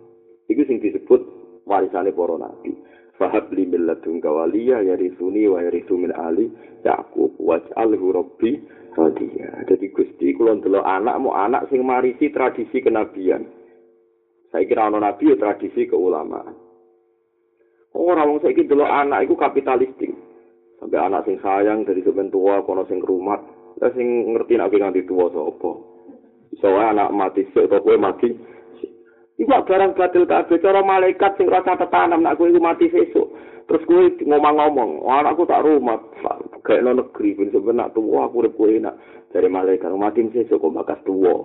[0.50, 1.22] Iku sing disebut
[1.64, 2.74] warisane para nabi.
[3.14, 6.50] Fahab li milladun kawaliya yarisuni wa yarisu min ali
[6.82, 8.58] Yaqub waj'alhu rabbi
[8.98, 9.62] radiya.
[9.70, 13.46] Jadi Gusti kula ndelok anak mau anak sing marisi tradisi kenabian.
[14.52, 16.52] Saya kira ana nabi ya tradisi keulamaan.
[17.96, 20.12] Orang wong saiki delok anak iku kapitalistik.
[20.76, 23.40] Sampai anak sing sayang dari sepen tua kono sing rumat.
[23.80, 25.72] Lah sing ngerti nek nganti tua sapa.
[26.52, 28.28] Iso anak mati sik to kowe mati
[29.40, 33.32] Iku barang batil kabeh cara malaikat sing rasa tetanam nak kowe iku mati sesuk.
[33.64, 35.96] Terus kowe ngomong-ngomong, anakku tak rumah,
[36.60, 38.94] kayak no negeri pun sebenarnya tua aku urip kowe enak
[39.32, 41.40] dari malaikat mati sesuk kok bakas tua.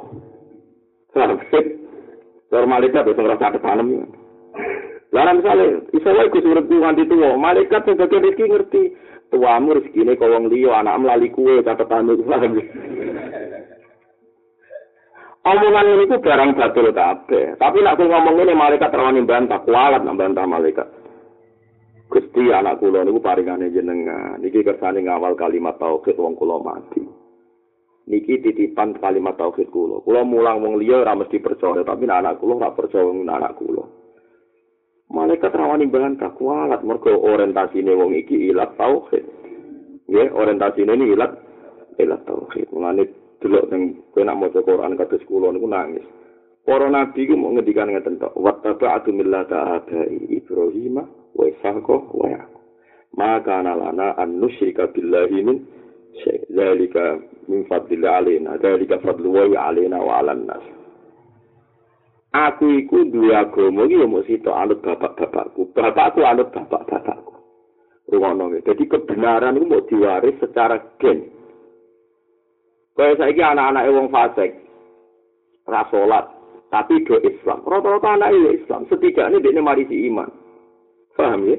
[2.48, 4.08] Cara malaikat wis rasa tetanam.
[5.12, 8.82] Lah misalnya, iso wae Gus urip nganti tuwa, malaikat sing bagian rezeki ngerti
[9.32, 12.24] tuamu rezekine kok wong liya, anak melali kuwe catatan iku.
[15.48, 17.56] omongan ini ku barang batul kabeh.
[17.56, 20.88] Tapi nak ngomong ini malaikat rawani bantah, kualat nak bantah malaikat.
[22.08, 24.40] Gusti anak kula niku paringane jenengan.
[24.40, 27.04] Niki kersane ngawal kalimat tauhid wong kula mati.
[28.08, 30.00] Niki titipan kalimat tauhid kula.
[30.00, 33.84] Kula mulang wong liya ora mesti percaya, tapi anak kula ora percaya wong anak kula.
[35.12, 39.24] Malaikat rawani bantah kualat mergo orientasine wong iki ilat tauhid.
[40.08, 41.36] Ya, orientasine ini ilat
[42.00, 42.72] ilat tauhid.
[42.72, 43.12] Mulane
[43.44, 46.08] delok ning kowe nak maca Quran kados kula niku nangis.
[46.64, 48.36] Para nabi ku mau ngendikan ngeten tok.
[48.36, 51.00] Wattaba'tu millata abai Ibrahim
[51.36, 52.64] wa Ishaq wa Yaqub.
[53.16, 55.64] Maka lana an nusyrika billahi min
[56.24, 56.46] syai.
[56.50, 58.58] Dzalika min fadlillah alaina.
[58.58, 60.66] Dzalika fadlu wa alaina wa 'alan nas.
[62.36, 65.74] Aku iku duwe agama iki mau sitok anut bapak-bapakku.
[65.74, 67.34] Bapakku anut bapak-bapakku.
[68.08, 71.28] Rungono Jadi kebenaran itu mau diwaris secara gen.
[72.96, 74.52] Kaya saiki anak-anak wong fasik.
[75.68, 76.26] Ra salat,
[76.72, 77.62] tapi do Islam.
[77.68, 80.32] Rata-rata anak Islam, setidaknya dia mari iman.
[81.18, 81.58] Paham ya?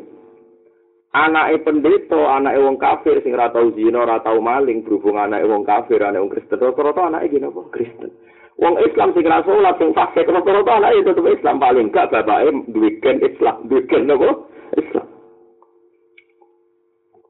[1.09, 5.65] Anak pendeta, anak wong kafir sing ora tau zina, ora tau maling berhubung anak wong
[5.65, 7.65] kafir, anak wong Kristen, rata-rata anak gini apa?
[7.73, 8.13] Kristen.
[8.61, 12.53] Wong Islam sing ora salat sing fasik, rata-rata anak itu tetep Islam paling gak bapake
[12.69, 14.29] duwe gen Islam, duwe gen apa?
[14.77, 15.07] Islam.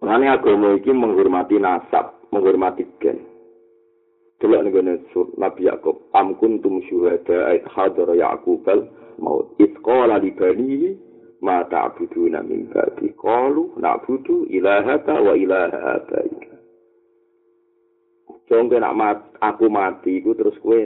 [0.03, 3.23] Mulane agama iki menghormati nasab, menghormati gen.
[4.43, 4.75] Delok ning
[5.39, 8.91] Nabi Yakub, am kuntum syuhada ait hadara Yaqubal
[9.23, 9.55] maut.
[9.63, 10.35] It qala li
[11.45, 13.15] ma ta'buduna min ba'di.
[13.15, 16.55] Qalu na'budu ilahaka wa ilaha abaika.
[18.49, 20.81] Jongke nak mat, aku mati iku terus kowe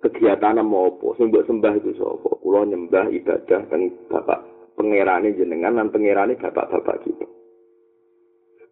[0.00, 1.20] kegiatan mau apa?
[1.20, 2.30] Sing sembah itu sapa?
[2.40, 4.40] Kula nyembah ibadah kan Bapak
[4.78, 7.26] pangerane jenengan lan pangerane bapak-bapak kita.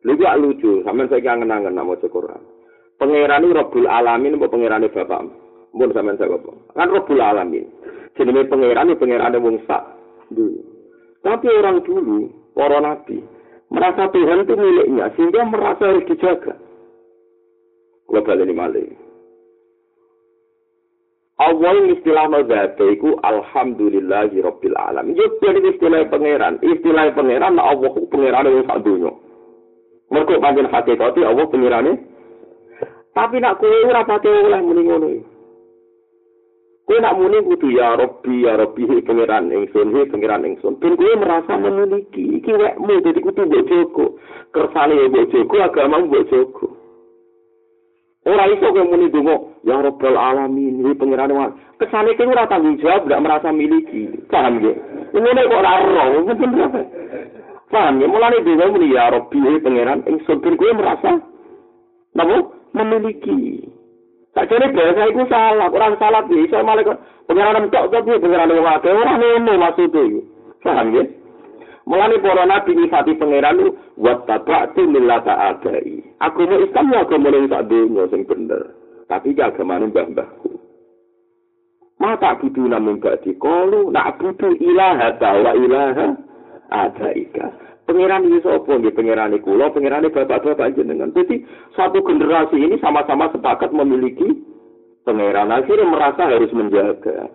[0.06, 2.42] Lha lucu, sampean saiki angen-angen nak maca Quran.
[2.96, 5.20] pangeran ini Rabbul Alamin apa pangeran ini Bapak?
[5.74, 6.52] Mohon sampean saya apa?
[6.78, 7.66] Kan Rabbul Alamin.
[8.14, 9.82] Jenenge pangeran ini pangeran wong sak
[10.30, 10.75] dulu.
[11.26, 13.18] Tapi orang dulu, para nabi,
[13.74, 16.54] merasa Tuhan itu miliknya sehingga merasa harus dijaga.
[18.06, 18.46] Kalau balik
[18.86, 18.94] ini.
[21.36, 25.18] Awal istilah mazhab itu alhamdulillahi rabbil alamin.
[25.18, 29.12] Yo jadi istilah pangeran, istilah pangeran Allah pangeran yang sak dunya.
[30.08, 31.92] Mergo panjen hakikate Allah pangerane
[33.12, 35.35] Tapi nak kowe ora pati oleh muni ngono iki.
[36.86, 40.78] Kowe nak muni kudu ya Rabbi ya Rabbi pangeran ingsun he pangeran ingsun.
[40.78, 44.04] Ben kowe merasa memiliki iki wekmu dadi kudu mbok jogo.
[44.54, 46.66] Kersane mbok jogo agama mbok jogo.
[48.22, 49.34] Ora iso kowe muni donga
[49.66, 51.50] ya Rabbal alamin he pangeran wa.
[51.82, 54.06] Kesane kowe ora tanggung jawab gak merasa miliki.
[54.30, 54.78] Paham ge?
[55.10, 56.80] Ngene kok ora ero, mungkin berapa?
[57.66, 58.06] Paham ya?
[58.06, 61.18] Mulane donga muni ya Rabbi he pangeran ingsun ben kowe merasa
[62.14, 62.46] Napa?
[62.78, 63.74] memiliki.
[64.36, 66.84] Tak jadi bahasa itu salah, kurang salah bisa malah
[67.24, 70.28] pengiran tok tapi pengiran yang ada orang ini maksud itu.
[70.60, 71.08] Paham ya?
[71.88, 76.04] Mulane para nabi nifati pangeran itu buat tabak tu milata agai.
[76.20, 78.76] Aku mau Islam ya agama yang tak dunia sing bener.
[79.08, 80.50] Tapi ya agama mbah-mbahku.
[81.96, 86.06] Mata butuh namun gak dikolu, nak butuh ilaha wa ilaha
[86.68, 87.48] adaika.
[87.86, 91.14] Pengiran ini sapa nggih pangeran kula, pangeran bapak-bapak jenengan.
[91.14, 91.46] Jadi
[91.78, 94.26] satu generasi ini sama-sama sepakat memiliki
[95.06, 95.54] pangeran.
[95.54, 97.30] Akhirnya merasa harus menjaga.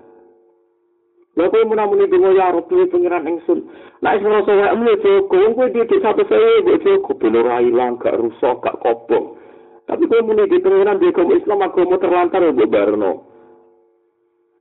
[1.39, 3.63] Lha kowe menamuni donga ya Rabbi pangeran ingsun.
[4.03, 7.63] Nek wis ngrasa wae mule cukup, kowe di satu saya mbok cukup ben ora
[7.95, 9.39] gak rusak, gak kobong.
[9.87, 13.11] Tapi kowe muni di pangeran di agama Islam agama terlantar mbok barno.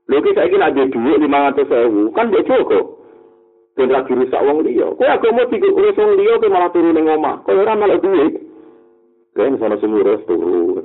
[0.07, 3.00] Lha iki saiki nek dhuwit 500.000 kan mbok cukup.
[3.81, 4.93] Ben lagi rusak wong liya.
[4.93, 7.41] Kowe agama tiga urus wong liya kowe malah turu ning omah.
[7.49, 8.37] Kowe ora malah duit.
[9.33, 10.85] Kan sono sing urus turu.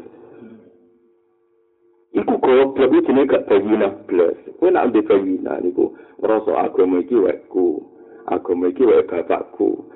[2.16, 4.40] Iku kok lebih jenenge gak bayina blas.
[4.56, 5.92] Kowe nak ndek bayina niku
[6.24, 7.84] ngrasa agama iki wekku.
[8.32, 9.92] Agama iki wek bapakku.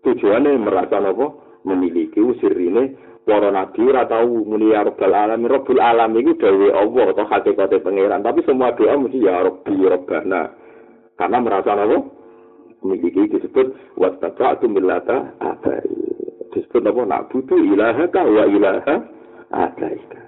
[0.00, 1.36] Tujuane merasa napa?
[1.68, 2.96] Memiliki usirine
[3.28, 5.52] para nabi ora tau muni ya rabbal alamin.
[5.52, 8.24] Rabbul alamin iku dhewe Allah atau hakikate pangeran.
[8.24, 10.56] Tapi semua doa mesti ya rabbi rabbana.
[11.20, 12.19] Karena merasa napa?
[12.80, 15.84] Memiliki disebut wattaba'tu millata abai.
[16.50, 17.00] Disebut apa?
[17.06, 18.96] Nak butuh ilahaka wa ilaha
[19.54, 20.20] abaika.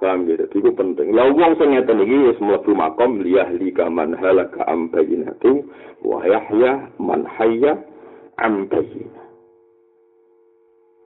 [0.00, 1.12] Paham gitu, itu penting.
[1.12, 5.68] Lah wong sing ngeten iki wis mlebu makom liyahli kaman halaka am bayinatu
[6.00, 7.76] wa yahya man hayya
[8.40, 9.28] am bayinah.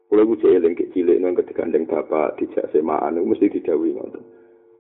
[0.07, 4.23] Kulo ku cilik cilik nang ketikandeng bapak dijak semaan mesti ngoten.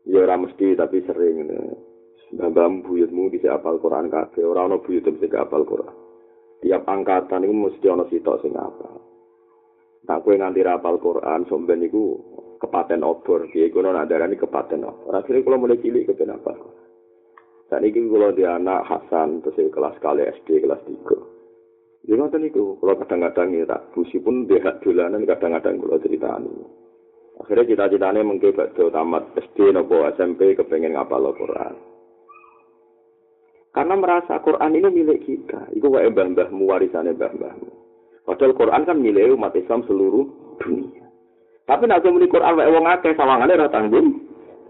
[0.06, 1.50] Ya ora mesti tapi sering.
[2.34, 5.94] Mbah buyutmu bisa apal Quran kabeh, ora ana buyut bisa apal Quran.
[6.58, 8.98] Tiap angkatan iku mesti ana sitok sing apal.
[10.02, 12.18] Tak kowe nganti apal Quran, somben iku
[12.58, 15.14] kepaten obor, piye nak darani kepaten obor.
[15.14, 16.58] Akhire kula mulai cilik kepen apal.
[17.70, 22.04] Saat ini kalau dia anak Hasan, terus kelas kali SD, kelas 3.
[22.04, 26.52] Jadi ngoten niku, kalau kadang-kadang ya tak busi pun dia dolanan kadang-kadang kalau ceritani.
[27.40, 31.93] Akhirnya cita-citanya mungkin tamat SD nopo SMP kepengen ngapal Quran.
[33.74, 35.74] Karena merasa Quran ini milik kita.
[35.74, 37.70] Itu wae mbah-mbahmu, warisannya mbah-mbahmu.
[38.24, 40.24] Padahal Quran kan milik umat Islam seluruh
[40.62, 41.04] dunia.
[41.66, 44.22] Tapi nak muni Quran wae wong akeh sawangane ora tanggung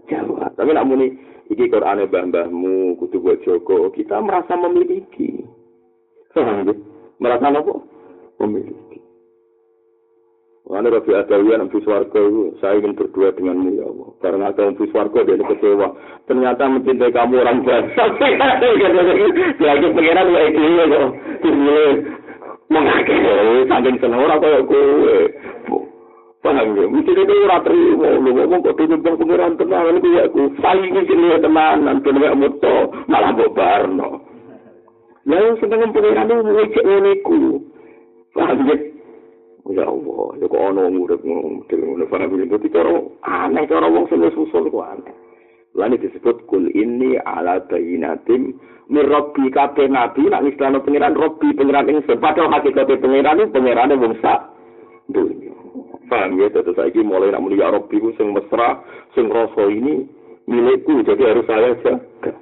[0.09, 0.51] jawab.
[0.57, 1.13] Tapi nak muni
[1.49, 5.45] iki Qur'ane mbah-mbahmu kudu buat Joko, kita merasa memiliki.
[7.21, 7.73] Merasa apa?
[8.43, 8.84] Memiliki.
[10.65, 14.09] Mana Rabi Adawiyan Nabi Swarga itu, saya ingin berdua denganmu ya Allah.
[14.17, 15.87] Karena ada Nabi Swarga dia kecewa.
[16.25, 18.01] Ternyata mencintai kamu orang biasa.
[19.61, 21.07] Lagi pengiran kayak gini kok.
[21.45, 21.81] Gini.
[22.65, 25.17] Mengakhiri, saking seneng orang kayak gue.
[26.45, 26.85] Paham ya?
[26.85, 28.09] Mesti dia ora terima.
[28.21, 29.97] Lu ngomong kok tutup bang pengiran tenang.
[29.97, 30.41] Ini aku.
[30.61, 31.89] Saya ingin sini teman.
[31.89, 32.93] Nanti nggak muto.
[33.09, 34.09] Malah mbok barno.
[35.25, 37.41] Lalu seneng pengiran itu ngecek ngeniku.
[38.37, 38.77] Paham ya?
[39.65, 43.89] Ya Allah, ya kok ana wong urip model ngono paham iki dadi cara aneh cara
[43.89, 45.15] wong sing wis usul kok aneh.
[45.73, 48.61] Lan disebut kul ini ala bayinatim
[48.93, 53.97] mir rabbi kabeh nabi nak ngislano pangeran rabbi pangeran ing padahal hakikat pangeran itu pangeran
[53.97, 54.53] wong sak
[55.09, 55.49] dunya.
[56.13, 58.85] Paham ya, terus saiki mulai nak muni ya rabbi ku sing mesra,
[59.17, 60.05] sing rasa ini
[60.45, 62.37] milikku, jadi harus saya jaga.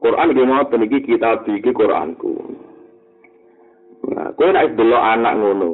[0.00, 2.32] Quran iki mau iki kitab iki Quranku.
[4.10, 5.70] Nah, kowe nek delok anak ngono,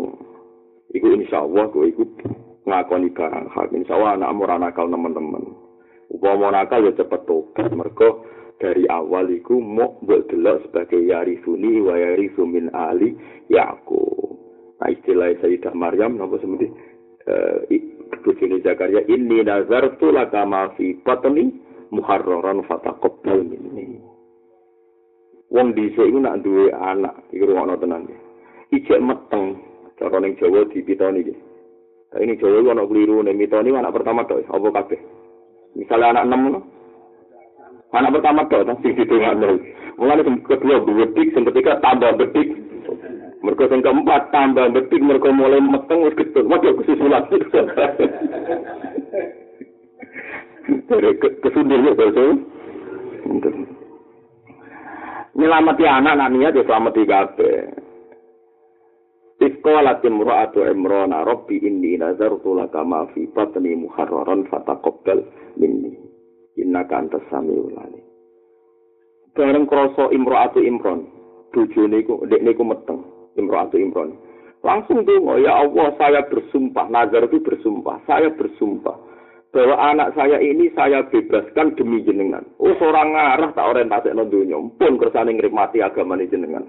[0.93, 2.05] iku insyaallah kowe iku
[2.69, 3.73] ngakoni barang hak.
[3.73, 5.45] Insyaallah anak ora nakal teman-teman.
[6.13, 8.25] Upama nakal ya cepet tobat mergo
[8.61, 13.17] dari awal iku mau mbok delok sebagai yarisuni wa yarisu min ali
[13.49, 14.37] Yakub.
[14.79, 16.69] Nah, istilah Sayyidah Maryam napa semuti
[17.29, 21.51] eh uh, Zakaria inni nazartu laka ma fi batni
[21.91, 24.01] muharraran fataqabbal minni.
[25.49, 28.17] Wong dhisik iku nak duwe anak iku ngono tenan iki
[28.81, 29.61] ijek meteng
[29.97, 31.35] cara ning Jawa dipitoni iki
[32.09, 34.97] Nah, ini Jawa anak keliru, nih mitoni anak pertama tuh, apa kabeh?
[35.77, 36.61] Misalnya anak enam, no?
[37.93, 39.61] anak pertama tuh, kan sing nol.
[40.01, 42.49] Mulai yang kedua betik, yang ketiga tambah betik.
[43.45, 46.49] Mereka yang keempat tambah betik, mereka mulai meteng wis getun.
[46.49, 47.29] Waduh kesusulan.
[50.89, 51.13] Dari
[51.45, 52.41] kesundirnya betul.
[55.39, 57.59] Nyelamati anak anak niat ya selamati kabeh.
[59.39, 65.23] Iskola timro'atu imrona robbi inni nazartu laka ma fi batni muharraran fataqabbal
[65.55, 65.95] minni.
[66.59, 68.03] Innaka antas samiul alim.
[69.39, 71.07] Bareng krasa imro'atu imron,
[71.55, 73.07] bojone iku ndek niku meteng
[73.39, 74.19] imro'atu imron.
[74.67, 78.99] Langsung donga, ya Allah saya bersumpah, nazar itu bersumpah, saya bersumpah
[79.49, 82.45] bahwa anak saya ini saya bebaskan demi jenengan.
[82.61, 86.69] Oh seorang ngarah tak orientasi no dunia, pun kersane ngrimati agama jenengan.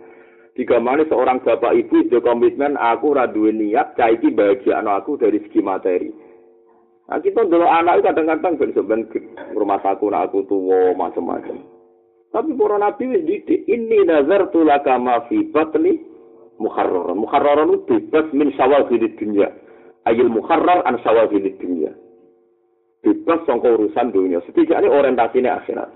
[0.55, 5.39] Jika mana seorang bapak ibu itu komitmen aku radu niat caiki bahagia anak aku dari
[5.43, 6.11] segi materi.
[7.07, 9.01] Nah kita dulu anak itu kadang-kadang ben
[9.55, 11.63] rumah saku nak aku tua macam-macam.
[12.29, 13.25] Tapi para nabi wis
[13.65, 15.97] ini nazar tulaka ma fi batni
[16.59, 17.15] muharrar.
[17.15, 19.49] Muharrar itu bebas min sawal dunia.
[20.05, 21.95] Ayil muharrar an sawal dunia.
[23.03, 24.39] Bebas sangka urusan dunia.
[24.47, 25.89] Setidaknya orientasinya akhirat.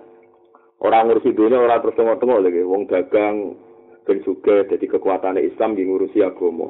[0.83, 2.61] Orang ngurusi dunia, orang terus tengok-tengok lagi.
[2.67, 3.55] Wong dagang,
[4.03, 6.67] dan juga jadi kekuatan Islam yang ngurusi agama.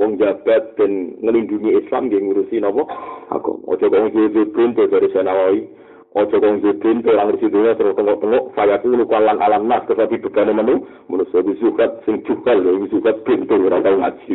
[0.00, 2.88] Wong jabat dan ngelindungi Islam yang ngurusi nopo
[3.28, 3.60] agama.
[3.68, 5.68] Ojo kong zubin tuh dari Senawawi.
[6.16, 8.56] Ojo kong zubin tuh orang ngurusi dunia terus tengok-tengok.
[8.56, 10.88] Saya tuh lupa alam nas tetapi bukan menu.
[11.12, 14.34] Menurut saya zukat sing cukal ya, zukat pintu orang tahu ngaji.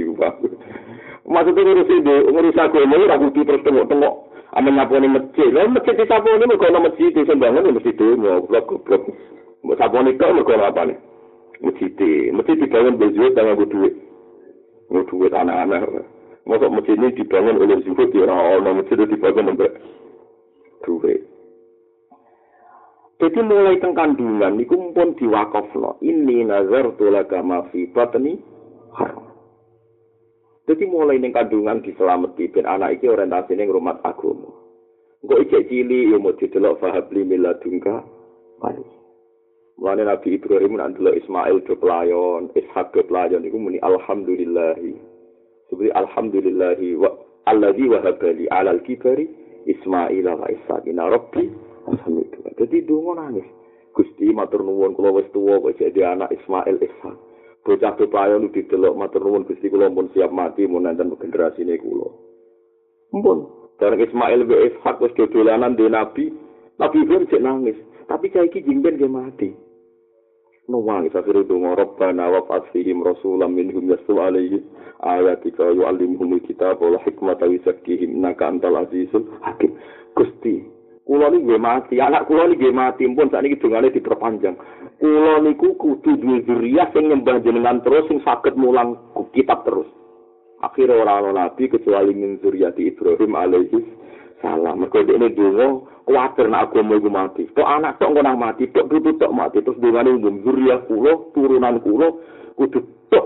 [1.25, 4.15] Maksudnya ngurusi ngurusi agama, orang ngurusi terus tengok-tengok.
[4.55, 5.51] Ame nyaponi masjid.
[5.51, 9.03] Lah masjid disaponi mergo ana masjid sing bangun mesti dunyo, goblok-goblok.
[9.63, 10.97] Mbok saponi kok mergo apa nih?
[11.63, 11.91] Masjid,
[12.35, 13.93] masjid dibangun bezuh tangan gue duit.
[14.91, 16.07] Gue duit anak-anak.
[16.45, 19.71] Masuk masjid ini dibangun oleh zuhud ya orang masjid itu dibangun untuk
[20.85, 21.25] duit.
[23.15, 25.97] Jadi mulai teng kandungan niku pun diwakafno.
[26.03, 28.54] Ini nazar tulaga ma fi batni.
[30.65, 34.49] Jadi mulai ning kandungan diselamati ben anak iki orientasine ngrumat agama.
[35.21, 38.01] Engko ijek cili yo mau didelok fahabli miladungka
[38.57, 38.81] wali.
[39.77, 44.73] Mulane Nabi Ibrahim nak delok Ismail do pelayon, Ishak do pelayon iku muni alhamdulillah.
[45.69, 47.09] Seperti alhamdulillah wa
[47.45, 49.29] alladzi wahabali alal kibari
[49.69, 51.45] Ismail wa Ishak ina rabbi
[51.85, 52.51] alhamdulillah.
[52.57, 53.45] Jadi donga nangis.
[53.93, 57.34] Gusti matur nuwun kula wis tuwa kok jadi anak Ismail Ishak.
[57.65, 61.81] Bocah bepayon di delok matur nuwun Gusti kula pun siap mati mun nenten generasi ini
[61.81, 62.13] kula.
[63.09, 63.37] Mpun,
[63.81, 66.29] bareng Ismail be Ishak wis dodolanan di Nabi,
[66.77, 67.77] Nabi pun cek nangis.
[68.05, 69.49] Tapi saiki jingben ge mati.
[70.69, 74.61] Nuwang isa sira donga Rabbana wa fasihim rasulam minhum yasu alaihi
[75.01, 79.77] ayatika yu'allimuhum kitab wal hikmata wa yuzakkihim innaka antal azizul hakim.
[80.17, 80.65] Gusti,
[81.05, 84.57] kula niki nggih mati, anak kula niki nggih mati, pun sakniki dongane diperpanjang.
[84.97, 88.97] Kula niku kudu duwe zuriyah sing nyembah jenengan terus sing saged mulang
[89.31, 89.85] kitab terus.
[90.65, 93.79] Akhirnya orang nabi kecuali min zuriati Ibrahim alaihi
[94.41, 94.81] salam.
[94.81, 97.43] Mereka ini dulu khawatir nak agama itu mati.
[97.53, 99.61] Tok anak tok ngonang mati, tok putu tok mati.
[99.61, 102.23] Terus dengan umum zuriat kulo, turunan kulo,
[102.57, 102.81] kudu
[103.13, 103.25] tok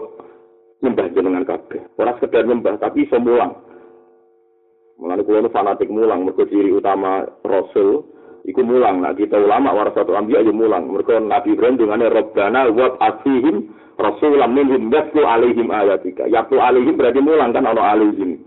[0.84, 1.80] nyembah jenengan kabeh.
[1.96, 3.56] Orang sekedar nyembah tapi iso mulang.
[5.00, 8.04] Mulane kulo fanatik mulang mergo ciri utama rasul
[8.43, 9.00] iku mulang.
[9.00, 10.91] Nah kita ulama warasatul anbiya ya mulang.
[10.91, 16.28] Mergo Nabi Ibrahim dengane Rabbana wa asihim rasulam minhum yatlu alaihim ayatika.
[16.28, 18.43] Yatlu alaihim berarti mulang kan ono alaihim.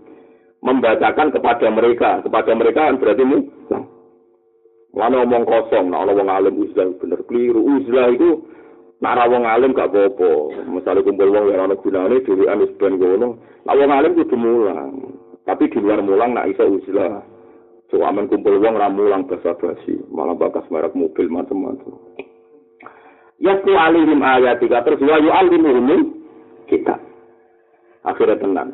[0.63, 3.85] Membacakan kepada mereka, kepada mereka kan berarti mulang.
[4.93, 7.65] Mana omong kosong, nah orang alim uzlah bener keliru.
[7.65, 8.45] Uzlah itu
[9.03, 10.63] Nak wong alim gak apa-apa.
[10.63, 13.35] Misale kumpul wong yang ana gunane dhewean wis ben ngono.
[13.67, 15.19] Nak wong alim kudu mulang.
[15.43, 17.23] Tapi di luar mulang nak iso uzlah.
[17.91, 21.93] So aman kumpul wong ra mulang basa-basi, malah bakas merek mobil macam-macam.
[23.37, 26.01] Yasku alihim ayatika terus wa yu'allimuhum
[26.71, 26.95] kita.
[28.07, 28.71] Akhirnya tenang.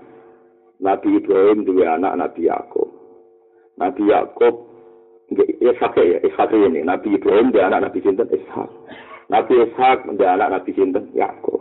[0.79, 2.87] Nabi Ibrahim dua anak Nabi Yakub.
[3.75, 4.55] Nabi Yakub
[5.35, 5.43] ya
[5.99, 6.85] ya, Ishak ini.
[6.85, 8.69] Nabi Ibrahim dia anak Nabi Sinten Ishak.
[9.27, 11.59] Nabi Ishak dia anak Nabi Sinten Yakub.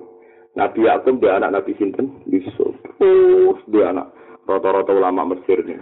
[0.54, 2.76] Nabi Yakub dia anak Nabi Sinten Yusuf.
[3.02, 4.14] Terus dia anak
[4.48, 5.78] rata-rata ulama Mesir nih.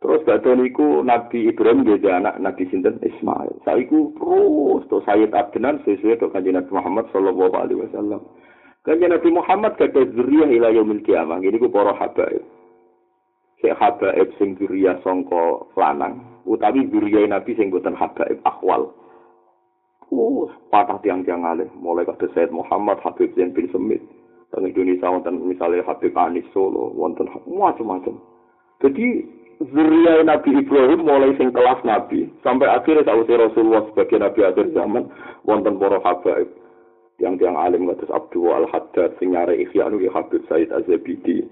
[0.00, 3.60] Terus badan niku Nabi Ibrahim dia anak Nabi Sinten Ismail.
[3.68, 8.24] Saiku terus to Sayyid Abdenan sesuai to kanjeng Nabi Muhammad sallallahu alaihi wasallam.
[8.84, 11.40] Kanjeng Nabi Muhammad kata zuriyah ila yaumil kiamah.
[11.44, 12.40] Ini ku para habaib.
[13.60, 18.96] Sing habaib sing zuriyah sangka lanang, utawi zuriyah Nabi sing boten habaib akhwal.
[20.10, 21.68] Uh, patah tiang-tiang alih.
[21.76, 24.02] Mulai kata Sayyid Muhammad, Habib Zain bin Semit.
[24.50, 28.18] Dan Indonesia, wonten misalnya Habib Anis Solo, wonten macam-macam.
[28.82, 29.22] Jadi,
[29.62, 32.26] zuriya Nabi Ibrahim mulai sing kelas Nabi.
[32.42, 35.06] Sampai akhirnya tahu Rasulullah sebagai Nabi akhir zaman,
[35.46, 36.50] wonten para habaib.
[37.20, 41.44] Tiang-tiang alim kata Abdul Al-Haddad, sing nyare ikhya ya Habib Said Azabidi.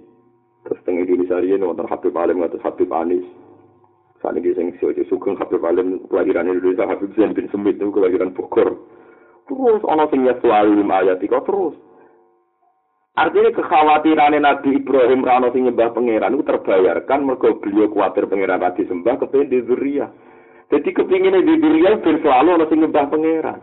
[0.65, 3.25] Terus teng Indonesia ini wonten Habib Alim kata Habib Anis.
[4.19, 8.35] Saat ini sing si Sugeng Habib Alim kelahiran Indonesia Habib Zain bin Semit itu kelahiran
[8.35, 8.75] Bogor.
[9.49, 11.77] Terus ana sing nyesu alim ayat terus.
[13.19, 18.87] Artinya kekhawatiran Nabi Ibrahim rano sing nyembah pangeran itu terbayarkan mergo beliau kuatir pangeran tadi
[18.87, 20.07] sembah kepengen di Zuria.
[20.71, 23.59] Jadi kepingin di Zuria ben selalu ana sing nyembah pangeran.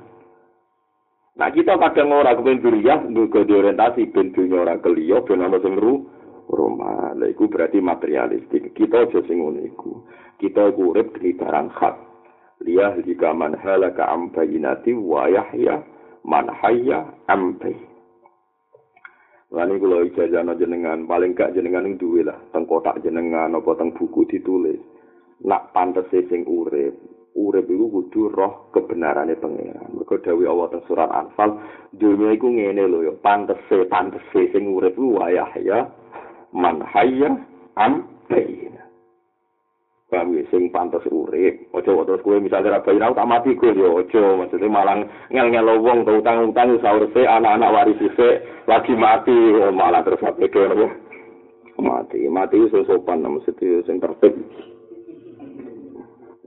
[1.39, 5.79] Nah kita kadang ora kepengen Zuria nggo diorientasi ben dunya ora keliyo ben ana sing
[5.79, 7.15] rumah.
[7.15, 8.75] Lah iku berarti materialistik.
[8.75, 10.03] Kita aja sing ngono iku.
[10.35, 11.95] Kita iku urip di barang hak.
[12.59, 15.79] Liyah jika man halaka am bayinati wa yahya
[16.27, 17.55] man hayya am
[19.55, 23.95] iku lho ijazah jenengan, paling gak jenengan ing duwe lah, teng kotak jenengan apa teng
[23.95, 24.79] buku ditulis.
[25.47, 26.95] Nak pantes sing urip,
[27.35, 29.95] urip iku kudu roh kebenarane pangeran.
[29.95, 31.59] Mergo dawuh Allah teng surat Anfal,
[31.95, 35.87] dunya iku ngene lho ya, pantese sing urip ku wayah ya
[36.55, 37.35] man hayya
[37.75, 38.84] am bayina.
[40.15, 41.67] Paham ya, sing pantas urip.
[41.75, 44.39] Ojo terus kowe misalnya ra bayina tak mati kowe yo ojo.
[44.39, 48.29] Maksudnya malang ngel-ngel wong tau utang-utang sahur se anak-anak waris se
[48.63, 50.71] lagi mati oh, malah terus sampe ke
[51.83, 52.31] mati.
[52.31, 54.39] Mati iso sopan maksudnya sing tertib.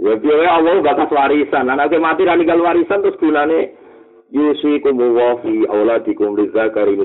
[0.01, 1.69] Ya biaya Allah bakas warisan.
[1.69, 3.77] Anak mati ra ninggal warisan terus gunane
[4.33, 6.97] yusikum wa fi auladikum lizakari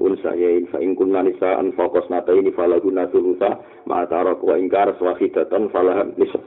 [0.00, 4.96] misu khazil unsayain fa in kunna nisaan faqas nataini falahunna thulutha ma tarak wa ingkar
[4.96, 6.40] swahidatan falahan nisa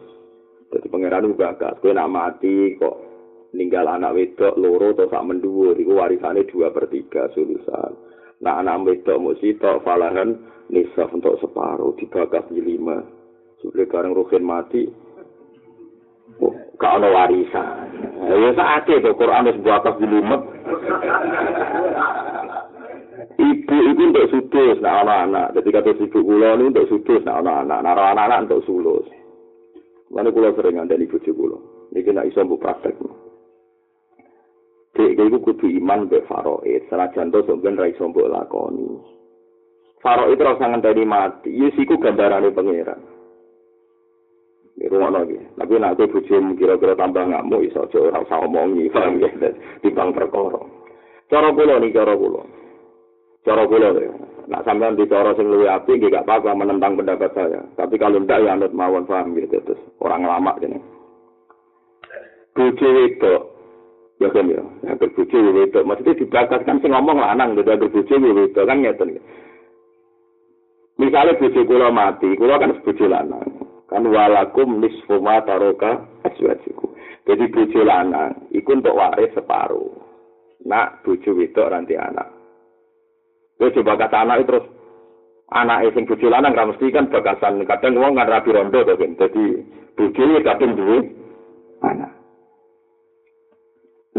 [0.74, 3.14] dadi pangeran bakas kowe nak mati kok
[3.54, 7.92] ninggal anak wedok loro atau sak mendhuwur iku warisane 2 per 3 sulusan.
[8.42, 10.34] Nah anak wedok mesti tok falahan
[10.74, 11.94] nisa untuk separuh.
[12.02, 12.98] Dibakas di lima.
[13.62, 14.90] Sudah bareng ruhin mati
[16.42, 17.94] oh, gak ada warisan.
[18.26, 20.42] Ya saat itu Quran harus bakas di lima
[23.38, 27.80] ibu itu untuk sudus nak anak-anak jadi kata ibu kula ini untuk sudus nak anak-anak
[27.82, 29.06] nak anak-anak untuk sulus
[30.14, 31.58] mana kula sering ada ibu kula
[31.94, 32.98] ini nak iso mbok praktek
[34.94, 36.22] Dek iku kudu iman be
[36.86, 38.94] senajan to sampeyan ra iso mbok lakoni.
[40.06, 43.02] Faraid ora usah ngenteni mati, yes iku gambarane pangeran.
[44.78, 45.40] Ini rumah lagi.
[45.58, 49.32] Tapi nak aku bujum kira-kira tambah ngamuk, iso ora usah omongi, paham ya?
[49.82, 50.62] Timbang perkara.
[51.32, 52.44] Cara kula nih, cara kula.
[53.44, 54.12] Cara kula ya.
[54.44, 57.64] Nak sampean bicara sing luwih apik nggih gak apa-apa menentang pendapat saya.
[57.80, 60.80] Tapi kalau ndak ya anut mawon paham gitu terus orang lama gini.
[62.54, 63.34] Bojo itu
[64.22, 68.78] ya kan ya, yang berbojo itu maksudnya dibakaskan sing ngomong lanang gitu berbojo itu kan
[68.84, 69.20] ngeten.
[71.00, 73.48] Misalnya bojo kula mati, kula kan bojo lanang.
[73.90, 76.94] Kan walakum nisfu ma taroka aswajiku.
[77.30, 79.94] Jadi bojo lanang iku untuk waris separuh.
[80.68, 82.33] Nak bojo wedok nanti anak.
[83.64, 84.68] Kowe coba kata anak terus
[85.56, 89.16] Anak sing bojo lanang ra mesti kan bakasan kadang wong kan rabi rondo to kan.
[89.16, 89.56] Dadi
[89.96, 90.98] bojo kadang duwe
[91.80, 92.12] anak.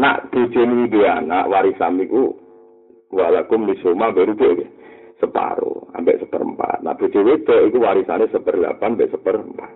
[0.01, 2.33] Nak bojo ni duwe anak warisan niku
[3.13, 4.65] walakum lisuma baru dhewe
[5.21, 6.81] separuh ambek seperempat.
[6.81, 9.71] Nah bojo wedok iku warisane seperdelapan ambek seperempat.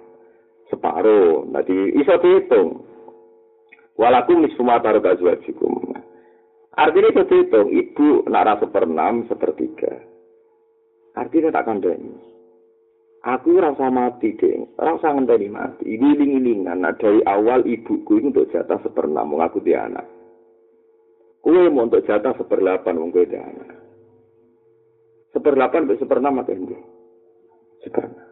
[0.73, 1.45] Separuh.
[1.45, 2.87] Nanti iso dihitung.
[3.99, 5.89] Walakum taruh gazwajikum.
[6.79, 9.99] Artinya itu dihitung, ibu nara seperenam, sepertiga.
[11.11, 12.15] Artinya tak kandani.
[13.19, 14.63] Aku rasa mati, deh.
[14.79, 15.83] Rasa ngenteni mati.
[15.83, 16.87] Ini iling-ilingan.
[16.87, 20.07] Nah, dari awal ibuku ini untuk jatah seperenam, mengaku dia anak.
[21.43, 23.75] Kue mau untuk jatah seperlapan, mengaku dia anak.
[25.35, 26.79] Seperlapan, seperenam apa ini?
[27.83, 28.27] Seperenam.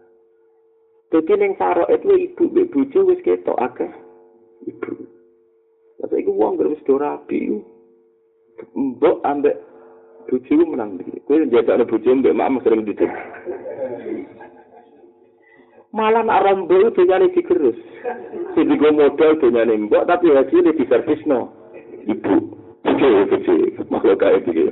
[1.08, 3.92] Jadi yang faro itu ibu, ibu bujo wis ketok akeh.
[4.72, 4.92] Ibu.
[6.04, 7.64] Masa itu uang gak wis dorabi.
[8.74, 9.56] Mbok ambek
[10.28, 11.22] bojomu menang iki.
[11.26, 13.12] Kowe njagakne bojomu mbek mak sering didik.
[15.94, 17.80] Malah nak rombo itu nyari digerus.
[18.54, 21.54] Sing digo modal dunyane mbok tapi hasilnya di servis no.
[22.08, 22.36] Ibu.
[22.88, 23.56] Oke, oke,
[23.92, 24.72] makhluk kayak gitu.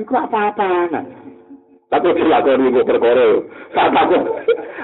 [0.00, 1.04] Iku apa-apa, nah.
[1.86, 3.28] Tapi dilakoni kok perkara.
[3.70, 4.16] Saat aku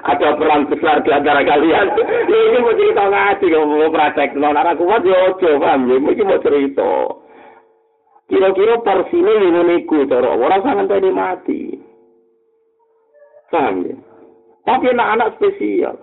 [0.07, 1.87] ada perang besar di antara kalian.
[2.31, 4.39] Ini mau cerita ngaji kalau mau praktek.
[4.39, 5.97] Kuat ya ojo, paham ya.
[5.99, 6.93] Mungkin mau cerita.
[8.31, 11.63] Kira-kira porsinya ini niku, orang sangat tadi mati.
[13.51, 13.97] Paham ya?
[14.63, 15.99] Tapi anak-anak spesial.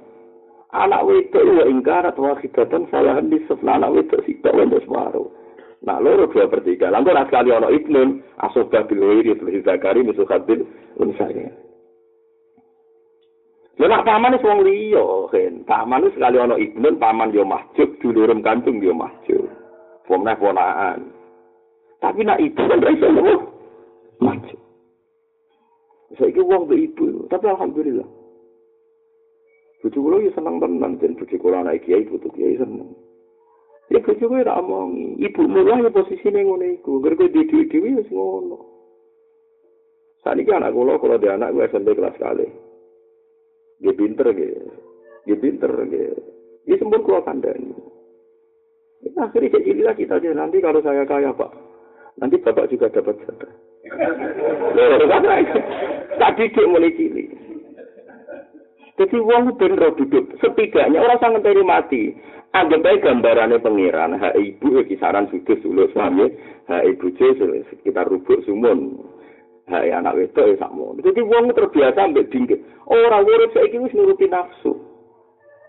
[0.69, 1.01] Anak
[1.33, 5.25] ya ingkar atau wakidatan salahan di sebelah anak sih, tak wendos separuh.
[5.79, 6.91] Nah, loro dua per tiga.
[6.91, 10.67] Lalu nak sekali ono ibnun, asobah bilwiri, sebelah zakari, musuh khabil,
[10.99, 11.55] unsanya.
[13.79, 15.63] Lha nak paman wis wong liya, kan.
[15.63, 19.47] Paman wis sekali ono ibnun, paman yo mahjub, dulurem kantung yo mahjub.
[20.03, 21.15] Pomnah ponaan.
[22.03, 23.35] Tapi nak ibu kan iso nopo?
[24.19, 24.59] Mahjub.
[26.19, 28.07] Saiki wong be ibu, tapi alhamdulillah.
[29.79, 32.91] Bucu kula yo seneng tenan, jen bucu kula anak kiai, butuh kiai seneng.
[33.89, 37.01] Ya bojo kowe ora omong, ibu mulai ya posisine ngono iku.
[37.01, 38.57] Di dhewe wis ngono.
[40.21, 42.45] Saniki anak kula kalau dia anak gue SMP kelas kali.
[43.81, 44.29] Dia pinter.
[45.25, 45.71] Dia pinter.
[45.89, 47.73] Dia sempur kula kandani.
[48.99, 50.37] Ya, akhirnya gini lah kita aja.
[50.37, 51.49] Nanti kalau saya kaya pak,
[52.19, 53.51] nanti bapak juga dapat jatah.
[56.19, 57.27] Tak didik mulai cilik.
[58.99, 60.35] Jadi uang bener duduk.
[60.43, 62.11] Setidaknya orang sangat dari mati.
[62.49, 64.17] Anggap aja gambarannya pengiran.
[64.17, 66.33] Hak ibu kisaran sudah sulut suami.
[66.65, 67.13] Hak ibu
[67.69, 68.97] sekitar rubuk sumun.
[69.69, 70.97] Hak anak wedok ya sama.
[70.97, 72.57] Jadi uang terbiasa ambil dingin.
[72.89, 74.73] Orang urip saya wis nuruti nafsu.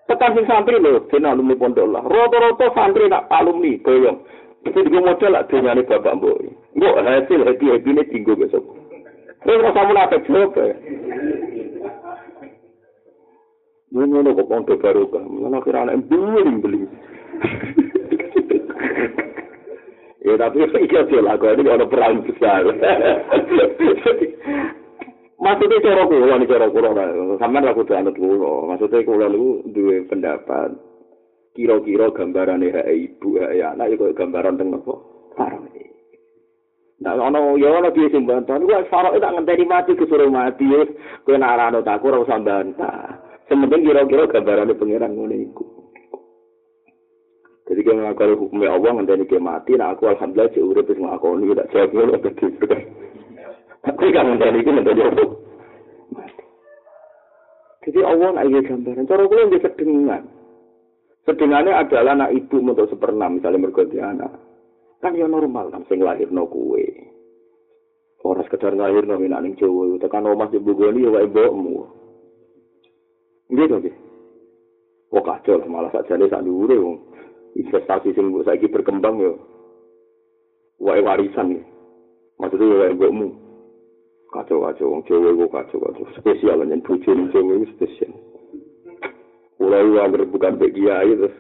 [0.09, 2.03] Tekan sing santri lho, den alumni pondok lah.
[2.03, 4.19] Rata-rata santri nak alumni boyong.
[4.65, 6.37] Itu juga modal lah dunyane bapak mbok.
[6.75, 8.65] Mbok hasil happy-happy ini tinggal besok.
[9.41, 10.75] Terus rasa mulai ya.
[13.91, 15.27] Ini ngono kok baru kan.
[15.27, 16.81] Mana kira anak beli beli.
[20.23, 22.63] ya tapi iki aja lah kok ini ono perang besar.
[25.41, 26.91] Maksudnya cara kula nih cara kula
[27.43, 28.71] sampean lah kudu anut kula.
[28.71, 30.71] Maksudnya kula niku duwe pendapat
[31.59, 34.95] kira-kira gambarane hak ibu hak anak ya gambaran teng apa?
[35.35, 35.67] Parang
[37.01, 38.61] Nah, ono ya ono piye sing bantah.
[38.61, 40.69] Niku farok tak ngenteni mati kesuruh mati.
[41.25, 43.30] Kowe nak ora tak ora usah bantah.
[43.51, 45.67] Sementing kira-kira gambarannya pengiran ngono iku.
[47.67, 51.55] Jadi kalau ngakal hukumnya Allah ngenteni ke mati, nah aku alhamdulillah cek urip wis ngakoni
[51.59, 52.79] tak jawab ngono gede.
[53.83, 55.25] Tapi kan ngenteni iku ngenteni apa?
[57.91, 59.09] Jadi Allah nak iya gambaran.
[59.11, 60.23] Cara kula nggih sedengan.
[61.27, 64.31] Sedengannya adalah anak ibu untuk seperenam misalnya mergoti anak.
[65.03, 66.87] Kan ya normal kan sing lahirno kuwe.
[68.21, 71.80] Ora sekedar lahirno minak ning Jawa, tekan omah dibugoni ya wae mbokmu.
[73.51, 73.97] Nggih to nggih.
[75.11, 76.97] Kok kacau malah sakjane sak dhuwure wong.
[77.59, 79.35] Investasi sing saiki berkembang yo.
[80.79, 81.65] Wae warisan nih.
[82.39, 83.29] Maksudnya wae mbokmu.
[84.31, 86.07] Kacau kacau wong Jawa kok kacau kacau.
[86.15, 88.15] Spesial nyen bojo ning Jawa iki spesial.
[89.61, 91.37] Mulai yang bukan bagi kiai terus.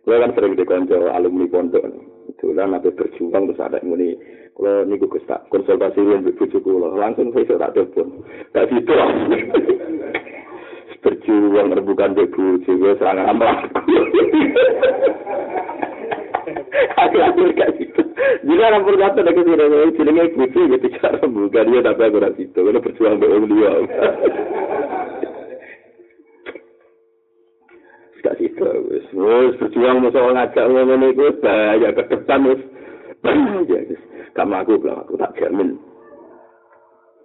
[0.00, 1.84] Gue kan sering dikonco alumni pondok.
[2.32, 4.16] Itulah nanti berjuang terus ada ini.
[4.56, 5.06] Kalau niku
[5.52, 8.24] konsultasi dengan bujuk kulo, langsung saya tak telepon.
[8.52, 8.68] Gak
[11.30, 11.46] gitu.
[11.54, 12.10] berjuang rebukan
[12.98, 13.78] serangan melaku
[17.00, 18.02] akhir-akhir kayak gitu.
[18.40, 22.18] Jadi orang berkata dari sini dari sini nggak buji gitu cara bukan dia tapi aku
[22.18, 23.72] rasa itu karena berjuang di om dia
[28.20, 32.52] gak situ wes wes berjuang mau soal ngajak ngomong itu bahaya ke depan
[34.36, 35.80] kamu aku bilang aku tak jamin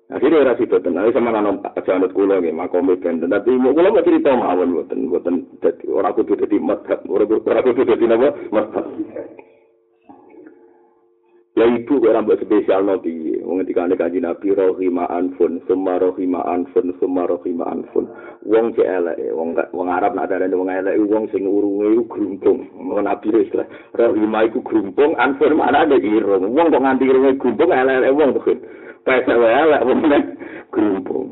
[0.06, 3.26] Akhirnya ora sida tenan sama nang janut kula nggih makome benten.
[3.26, 5.36] Tapi kula mau cerita mawon mboten mboten
[5.66, 7.26] dadi ora kudu dadi madhab, ora
[7.66, 8.86] kudu dadi napa madhab.
[11.56, 13.40] Ya ibu kok rambut spesial nabi.
[13.40, 18.12] Wong ketika nek kanjeng Nabi rohima anfun, summa rohima anfun, summa rohima anfun.
[18.44, 22.68] Wong cek elek, wong wong Arab nak darane wong elek wong sing urunge iku grumpung.
[22.76, 23.64] Wong Nabi wis lah.
[23.96, 26.52] Rohima iku grumpung, anfun mana ada irung.
[26.52, 28.60] Wong kok nganti irunge grumpung elek wong tuh.
[29.06, 30.02] Pese wae elek wong
[30.74, 31.28] grumpung.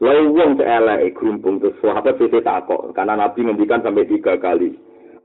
[0.00, 4.72] Lalu wong cek elek grumpung terus sahabat sing takok karena Nabi ngendikan sampai tiga kali.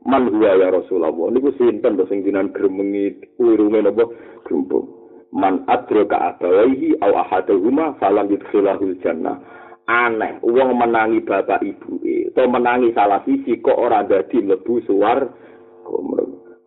[0.06, 4.10] man huwa ya Rasulullah niku sinten to sing dinan gremengi urunge napa
[4.50, 4.90] grumpung
[5.30, 9.38] man adraka abawaihi au ahaduhuma falam yudkhilahul jannah
[9.86, 15.30] aneh wong menangi bapak ibu e to menangi salah sisi kok ora dadi mlebu suwar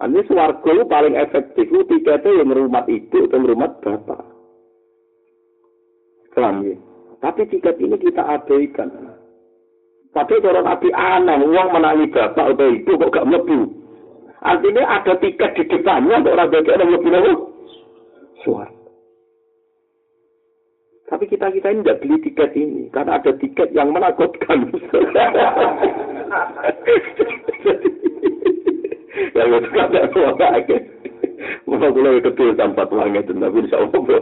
[0.03, 4.34] Ane swarga paling efektif ku tiketnya yang rumah ibu atau rumah bapak.
[6.35, 6.66] Kelam
[7.22, 8.91] Tapi tiket ini kita abaikan.
[10.14, 13.66] Tapi cara Nabi aneh, uang menangi bapak atau ibu kok gak mlebu.
[14.45, 17.32] Artinya ada tiket di depannya untuk orang bagian yang lebih lalu.
[18.45, 18.68] Suar.
[21.09, 24.68] Tapi kita kita ini tidak beli tiket ini karena ada tiket yang menakutkan.
[29.35, 30.76] yang kan ada uang lagi.
[31.64, 34.20] Mau pulang kecil tanpa langit tapi insya Allah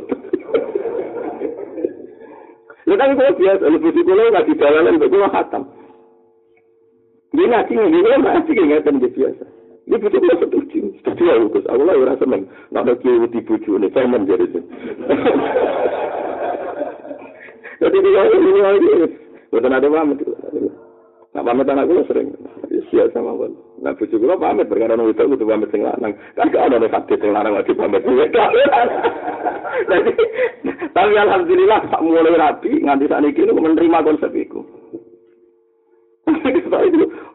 [2.83, 5.62] Ya tapi kalau biasa, lebih dulu nggak di jalanan, betul khatam.
[7.33, 9.45] Dia ngaji ngaji ngaji kayak ngeten dia biasa.
[9.89, 10.80] Dia betul betul setuju.
[11.01, 11.64] Setuju ya Gus.
[11.66, 12.45] Aku lah rasa seneng.
[12.70, 13.91] Nak ada kiai di nih.
[13.91, 14.61] Saya menjadi itu.
[17.83, 18.93] Jadi dia ini lagi.
[19.51, 20.18] Bukan ada pamit.
[21.35, 22.28] Nak pamit anak gue sering.
[22.93, 23.51] Siap sama gue.
[23.83, 24.70] Nah buju gue pamit.
[24.70, 26.14] Berkara nunggu itu gue pamit sing lanang.
[26.39, 28.07] Kan gak nih hati sing lanang lagi pamit.
[30.95, 32.78] Tapi alhamdulillah mulai rapi.
[32.78, 34.62] Nganti saat ini menerima konsep itu.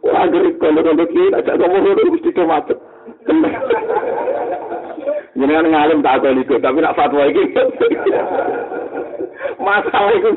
[0.08, 2.80] Wah, gerik kondo-kondo kiri, aja ngomong ngono mesti ke macet.
[5.38, 7.43] Jenengan ngalim tak ada itu, tapi nak fatwa iki.
[9.68, 10.30] Masalah itu?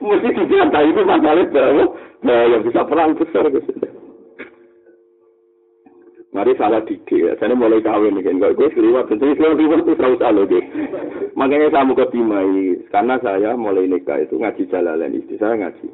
[0.00, 1.84] Mesti dijantai itu masalah berapa?
[2.20, 3.99] Nah, yang bisa perang besar ke sini.
[6.30, 7.34] Mari salah dikit ya.
[7.42, 9.10] Saya mulai kawin nih, enggak gue seliwat.
[9.10, 10.64] Tentu seliwat seliwat itu selalu salah deh.
[11.34, 15.86] Makanya saya mau ketimai karena saya mulai nikah itu ngaji jalalan istri saya ngaji.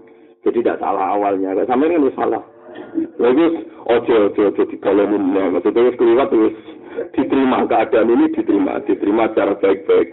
[0.44, 1.56] Jadi tidak salah awalnya.
[1.56, 2.44] Kalau sampai ini salah.
[3.16, 3.46] Lagi
[3.88, 5.24] ojo ojo ojo di kolonin.
[5.56, 6.56] Maksudnya wis keliwat terus
[7.16, 10.08] diterima keadaan ini diterima, diterima secara baik-baik.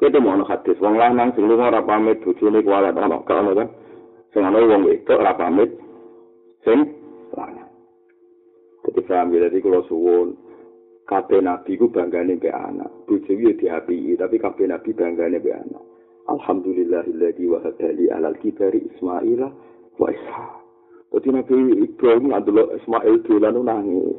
[0.00, 3.68] Kita mau hadis, wong lanang sing lunga ora pamit kuwalat ana gak ono kan.
[4.32, 5.70] Sing ana wong wedok ora pamit
[6.64, 6.88] sing
[7.36, 7.73] lanang.
[8.84, 10.28] Jadi paham ya, jadi kalau suwun,
[11.08, 12.92] kabeh nabi ku banggane be anak.
[13.08, 15.84] Bojo yo diapi, tapi kabeh nabi banggane be anak.
[16.24, 19.40] Alhamdulillahilladzi wa hadali alal kibari Ismail
[20.00, 20.52] wa Ishaq.
[21.12, 21.54] Jadi Nabi
[21.84, 24.18] Ibrahim ngadolo Ismail dolan nangis.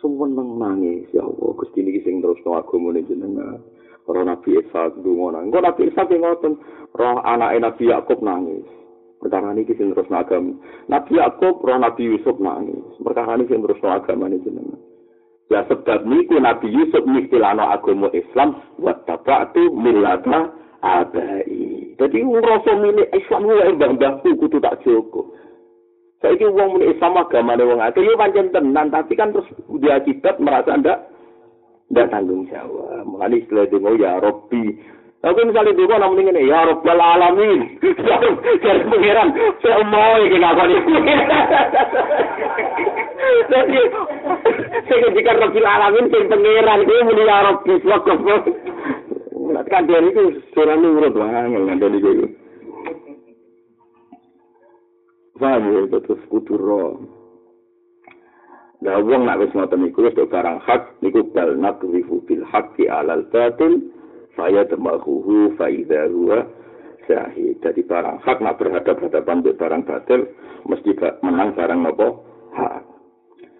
[0.00, 1.54] Semua nang nangis ya Allah.
[1.60, 3.60] Gusti niki sing terus no agama ne jenengan.
[4.08, 5.52] Roh Nabi Ishaq dungo nangis.
[5.52, 6.52] Kok Nabi Ishaq ngoten.
[6.96, 8.66] Roh anak Nabi Yakub nangis.
[9.18, 10.54] Perkara niki sing terus agama.
[10.86, 12.86] Nabi Yakub roh Nabi Yusuf nangis.
[13.02, 14.78] Perkara niki sing terus agama ne jenengan.
[15.48, 20.54] Ya sebab niku Nabi Yusuf mistilano agama Islam wa tabatu millata
[20.84, 21.96] abai.
[21.98, 25.34] Jadi ngerasa milik Islam gue yang banggaku kudu tak joko.
[26.18, 29.46] Saya ini uang Islam agama uang akeh, ya panjang tenan, tapi kan terus
[29.78, 30.98] dia akibat merasa ndak
[31.94, 33.06] ndak tanggung jawab.
[33.06, 34.97] Mulai istilah demo ya Robbi.
[35.18, 37.60] Tapi misalnya dia namun ini ya Rabbal Alamin.
[38.62, 40.98] Jadi pengiran, saya mau ini ngapain ini.
[43.50, 43.78] Jadi,
[44.86, 47.74] saya ketika Rabbil Alamin, saya pengiran, dia muni ya Rabbi,
[49.48, 50.22] Nak kandhani iku
[50.60, 52.26] ora nurut wae angel kandhani iku.
[55.40, 57.00] Paham ya, terus kudu roh.
[58.84, 63.24] Lah wong nak wis ngoten iku wis barang hak niku bal nakrifu bil haqqi alal
[63.32, 63.82] batil
[64.38, 66.46] saya temahuhu fa idza huwa
[67.10, 67.58] syahid.
[67.58, 70.20] Jadi barang hak nak berhadapan dengan barang batil
[70.70, 70.94] mesti
[71.26, 72.08] menang barang napa
[72.54, 72.86] hak.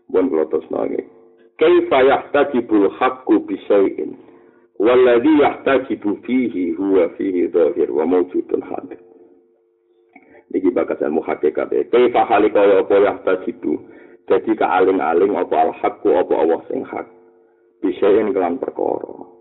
[0.06, 1.02] Bon kula terus nangis.
[1.58, 4.14] Kaifa yahtajibul haqqu bi syai'in
[4.78, 9.02] Walladhi yahtajibu fihi huwa fihi dhahir wa mawjudun hadir.
[10.54, 11.90] Niki bakas ilmu hakikat e.
[11.90, 13.74] Kaifa halika ya apa yahtajibu.
[14.30, 17.10] Jadi kealing-aling apa al-haqqu apa Allah sing hak.
[17.82, 19.37] Bisayin kelan perkara.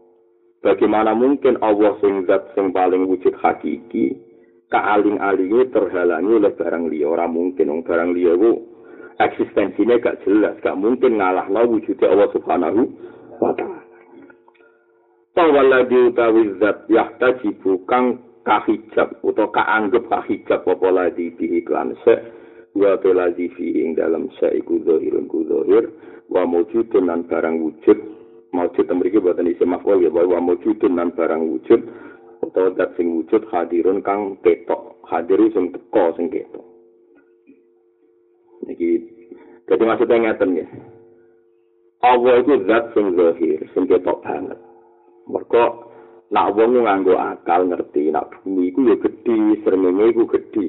[0.65, 4.17] Bagaimana mungkin Allah sing zat sing paling wujud hakiki
[4.67, 7.07] kealing-alingnya terhalangi oleh barang liya.
[7.13, 8.51] Orang mungkin orang barang liya itu
[9.21, 10.57] eksistensinya gak jelas.
[10.59, 12.81] Gak mungkin ngalah wujudnya Allah subhanahu
[13.39, 13.81] wa ta'ala.
[15.37, 22.15] Tawalladhi utawi zat yahtajibu kang kahijab utawa kaanggep kahijab apa ladi bihi klan se
[22.73, 25.91] wa fi ing dalam se iku zahirun ku zahir
[26.31, 28.16] wa mujudun barang wujud
[28.55, 31.81] maujud mriki boten isi maf'ul ya wa mujudun nan barang wujud
[32.43, 36.65] utawa dat sing wujud hadirun kang ketok hadir sing teko sing ketok
[38.67, 39.03] niki
[39.67, 40.67] dadi maksudnya ngeten ya
[42.05, 44.59] Allah itu zat sing zahir sing ketok banget
[45.27, 45.91] Mergo
[46.31, 50.67] nak wong nganggo akal ngerti nak bumi iku ya gedhi, srengenge iku gedhi.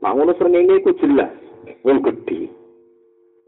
[0.00, 1.32] Nak ngono srengenge iku jelas
[1.84, 2.48] wong gedhi.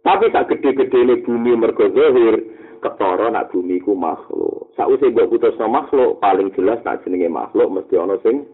[0.00, 2.44] Tapi tak gedhe-gedhene bumi mergo zahir
[2.80, 4.72] ketara nak bumi iku makhluk.
[4.74, 8.48] Sakwise mbok putusno makhluk paling jelas nak jenenge makhluk mesti ana sing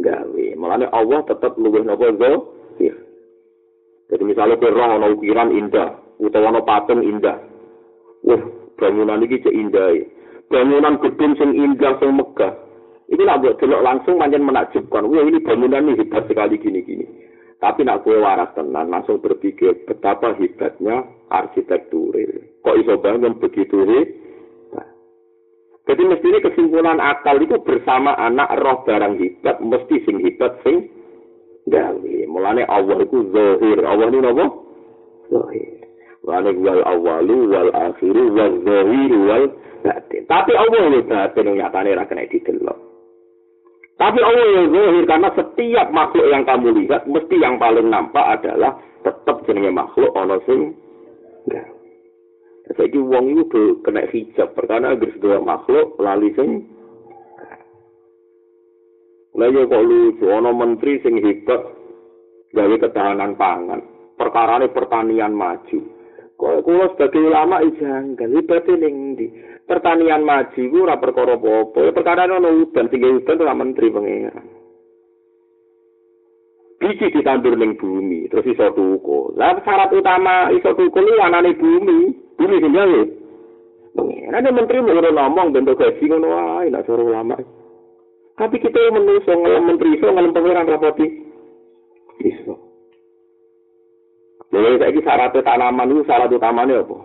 [0.00, 0.46] gawe.
[0.60, 2.94] Mulane Allah tetep luwih napa zahir.
[4.12, 7.40] Jadi misalnya ke roh ana ukiran indah, utawa ana patung indah.
[8.24, 8.42] Wah,
[8.76, 9.96] bangunan iki cek indah.
[10.52, 12.52] bangunan gedung sing indah sing megah.
[13.04, 15.08] Ini nak buat delok langsung manjen menakjubkan.
[15.08, 17.04] Wah ini bangunan ini hebat sekali gini-gini.
[17.60, 21.04] Tapi nak kue waras tenan langsung berpikir betapa hebatnya
[21.42, 22.14] arsitektur.
[22.62, 24.24] Kok iso bangun begitu hebat?
[25.84, 30.88] Jadi mestinya kesimpulan akal itu bersama anak roh barang hebat, mesti sing hebat sing
[31.68, 32.16] gawe.
[32.24, 33.84] Mulane Allah itu zahir.
[33.84, 34.46] Allah ini apa?
[35.28, 35.76] Zahir.
[36.24, 39.44] Mulane wal awalu wal akhiru wal zahiru wal
[39.84, 40.22] batin.
[40.24, 42.78] Tapi Allah ini batin yang nyatanya ra kena didelok.
[44.00, 48.80] Tapi Allah yang zahir karena setiap makhluk yang kamu lihat mesti yang paling nampak adalah
[49.04, 50.72] tetap jenenge makhluk ana sing
[51.46, 51.66] enggak.
[52.74, 56.50] Saiki wong iku kena hijab perkara agar sedaya makhluk lali sing
[59.34, 61.58] Lagi kok lucu, ana menteri sing hebat
[62.54, 63.82] gawe ketahanan pangan.
[64.14, 65.78] Perkarane pertanian maju.
[66.38, 69.26] Kok kula sebagai ulama ijanggal, hebate ning ndi?
[69.64, 71.78] pertanian maju ora perkara apa-apa.
[71.88, 74.46] Ya perkara ono udan, sing udan ora menteri pengeran.
[76.74, 79.38] Biji ditandur ning bumi, terus iso tuku.
[79.38, 81.98] Lah syarat utama iso tuku ni anane bumi,
[82.34, 83.02] bumi sing gawe.
[83.94, 87.38] Pengeran menteri mau ngomong bentuk gaji ngono wae, nak suruh ulama.
[88.34, 91.06] Tapi kita menungso ngelem menteri iso ngelem pengeran rapoti.
[92.26, 92.54] Iso.
[94.50, 96.96] Lalu saya syarat tanaman itu syarat utamanya apa?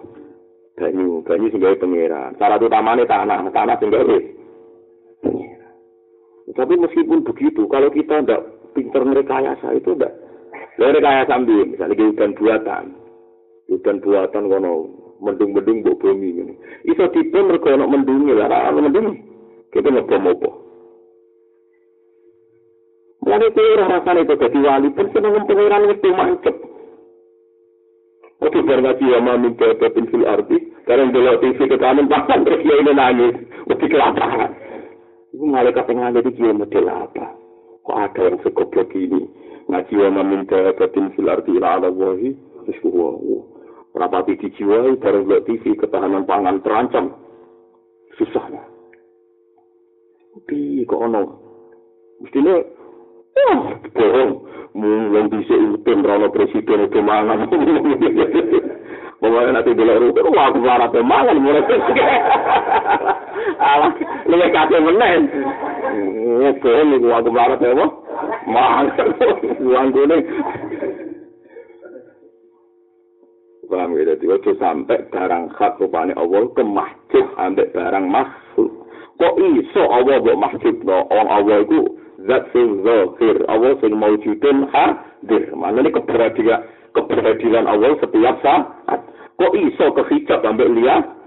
[0.80, 2.32] banyu, banyu sing gawe pangeran.
[2.42, 4.24] Syarat utamane tanah, tanah pangeran.
[6.50, 8.42] Tapi meskipun begitu, kalau kita ndak
[8.74, 10.14] pinter merekayasa itu ndak.
[10.80, 12.84] Lalu rekayasa ambil, misalnya di hutan buatan,
[13.68, 14.72] hutan buatan kono
[15.20, 16.54] mendung-mendung mbok bumi ini.
[16.88, 19.08] Iso tipe mergo ono mendungi lah, ono mendung
[19.70, 20.52] kita ngebom apa.
[23.20, 26.56] Mulane kowe ora rasane kok dadi wali, pun seneng pangeran wis mancep.
[28.40, 32.64] Oke, bar ngaji ya mami bebet fil arti, karena dulu TV ke kanan bahkan terus
[32.64, 33.36] dia ini nangis,
[33.68, 34.56] oke kelaparan.
[35.36, 37.36] Ibu malaikat yang ada di dia model apa?
[37.90, 39.26] Kok ada yang sekoblok ini?
[39.66, 42.38] Ngaji ya mami bebet fil arti ila ala wahi,
[42.70, 43.18] terus gua,
[43.98, 47.18] rapati dijiwai, bareng dulu TV ketahanan pangan terancam.
[48.14, 48.62] Susahnya.
[50.38, 51.22] Tapi kok ono?
[52.22, 52.62] Mestinya,
[53.34, 53.58] oh,
[53.90, 54.32] bohong.
[54.78, 57.50] mung dhisik utin rono presiden itu mangan.
[59.20, 61.60] Pokoknya nanti bila rutin, wah aku marah pe mangan mulai
[63.60, 63.92] Alah,
[64.32, 65.22] lu kate menen.
[66.48, 67.86] Oke, ini gua aku marah apa?
[68.48, 68.86] Mangan.
[69.68, 70.18] Uang gue
[73.70, 78.72] Paham ya, jadi waktu sampai barang hak rupanya Allah ke masjid ambek barang makhluk.
[79.22, 81.06] Kok iso Allah buat masjid no?
[81.14, 81.86] Orang Allah itu
[82.26, 86.66] zat sing zahir Allah sing maujudin hadir mana ini keberadilan
[86.96, 89.00] keberadilan Allah setiap saat.
[89.40, 91.20] Kok iso kehijab sampai lihat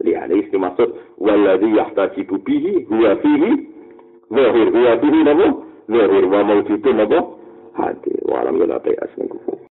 [0.00, 0.88] lihat ini maksud
[1.20, 3.50] waladhi yahtajibu bihi huwa fihi
[4.32, 5.46] zahir huwa bihi nabo
[5.88, 7.38] zahir wa maujudin nabo
[7.76, 8.56] hadir wa alam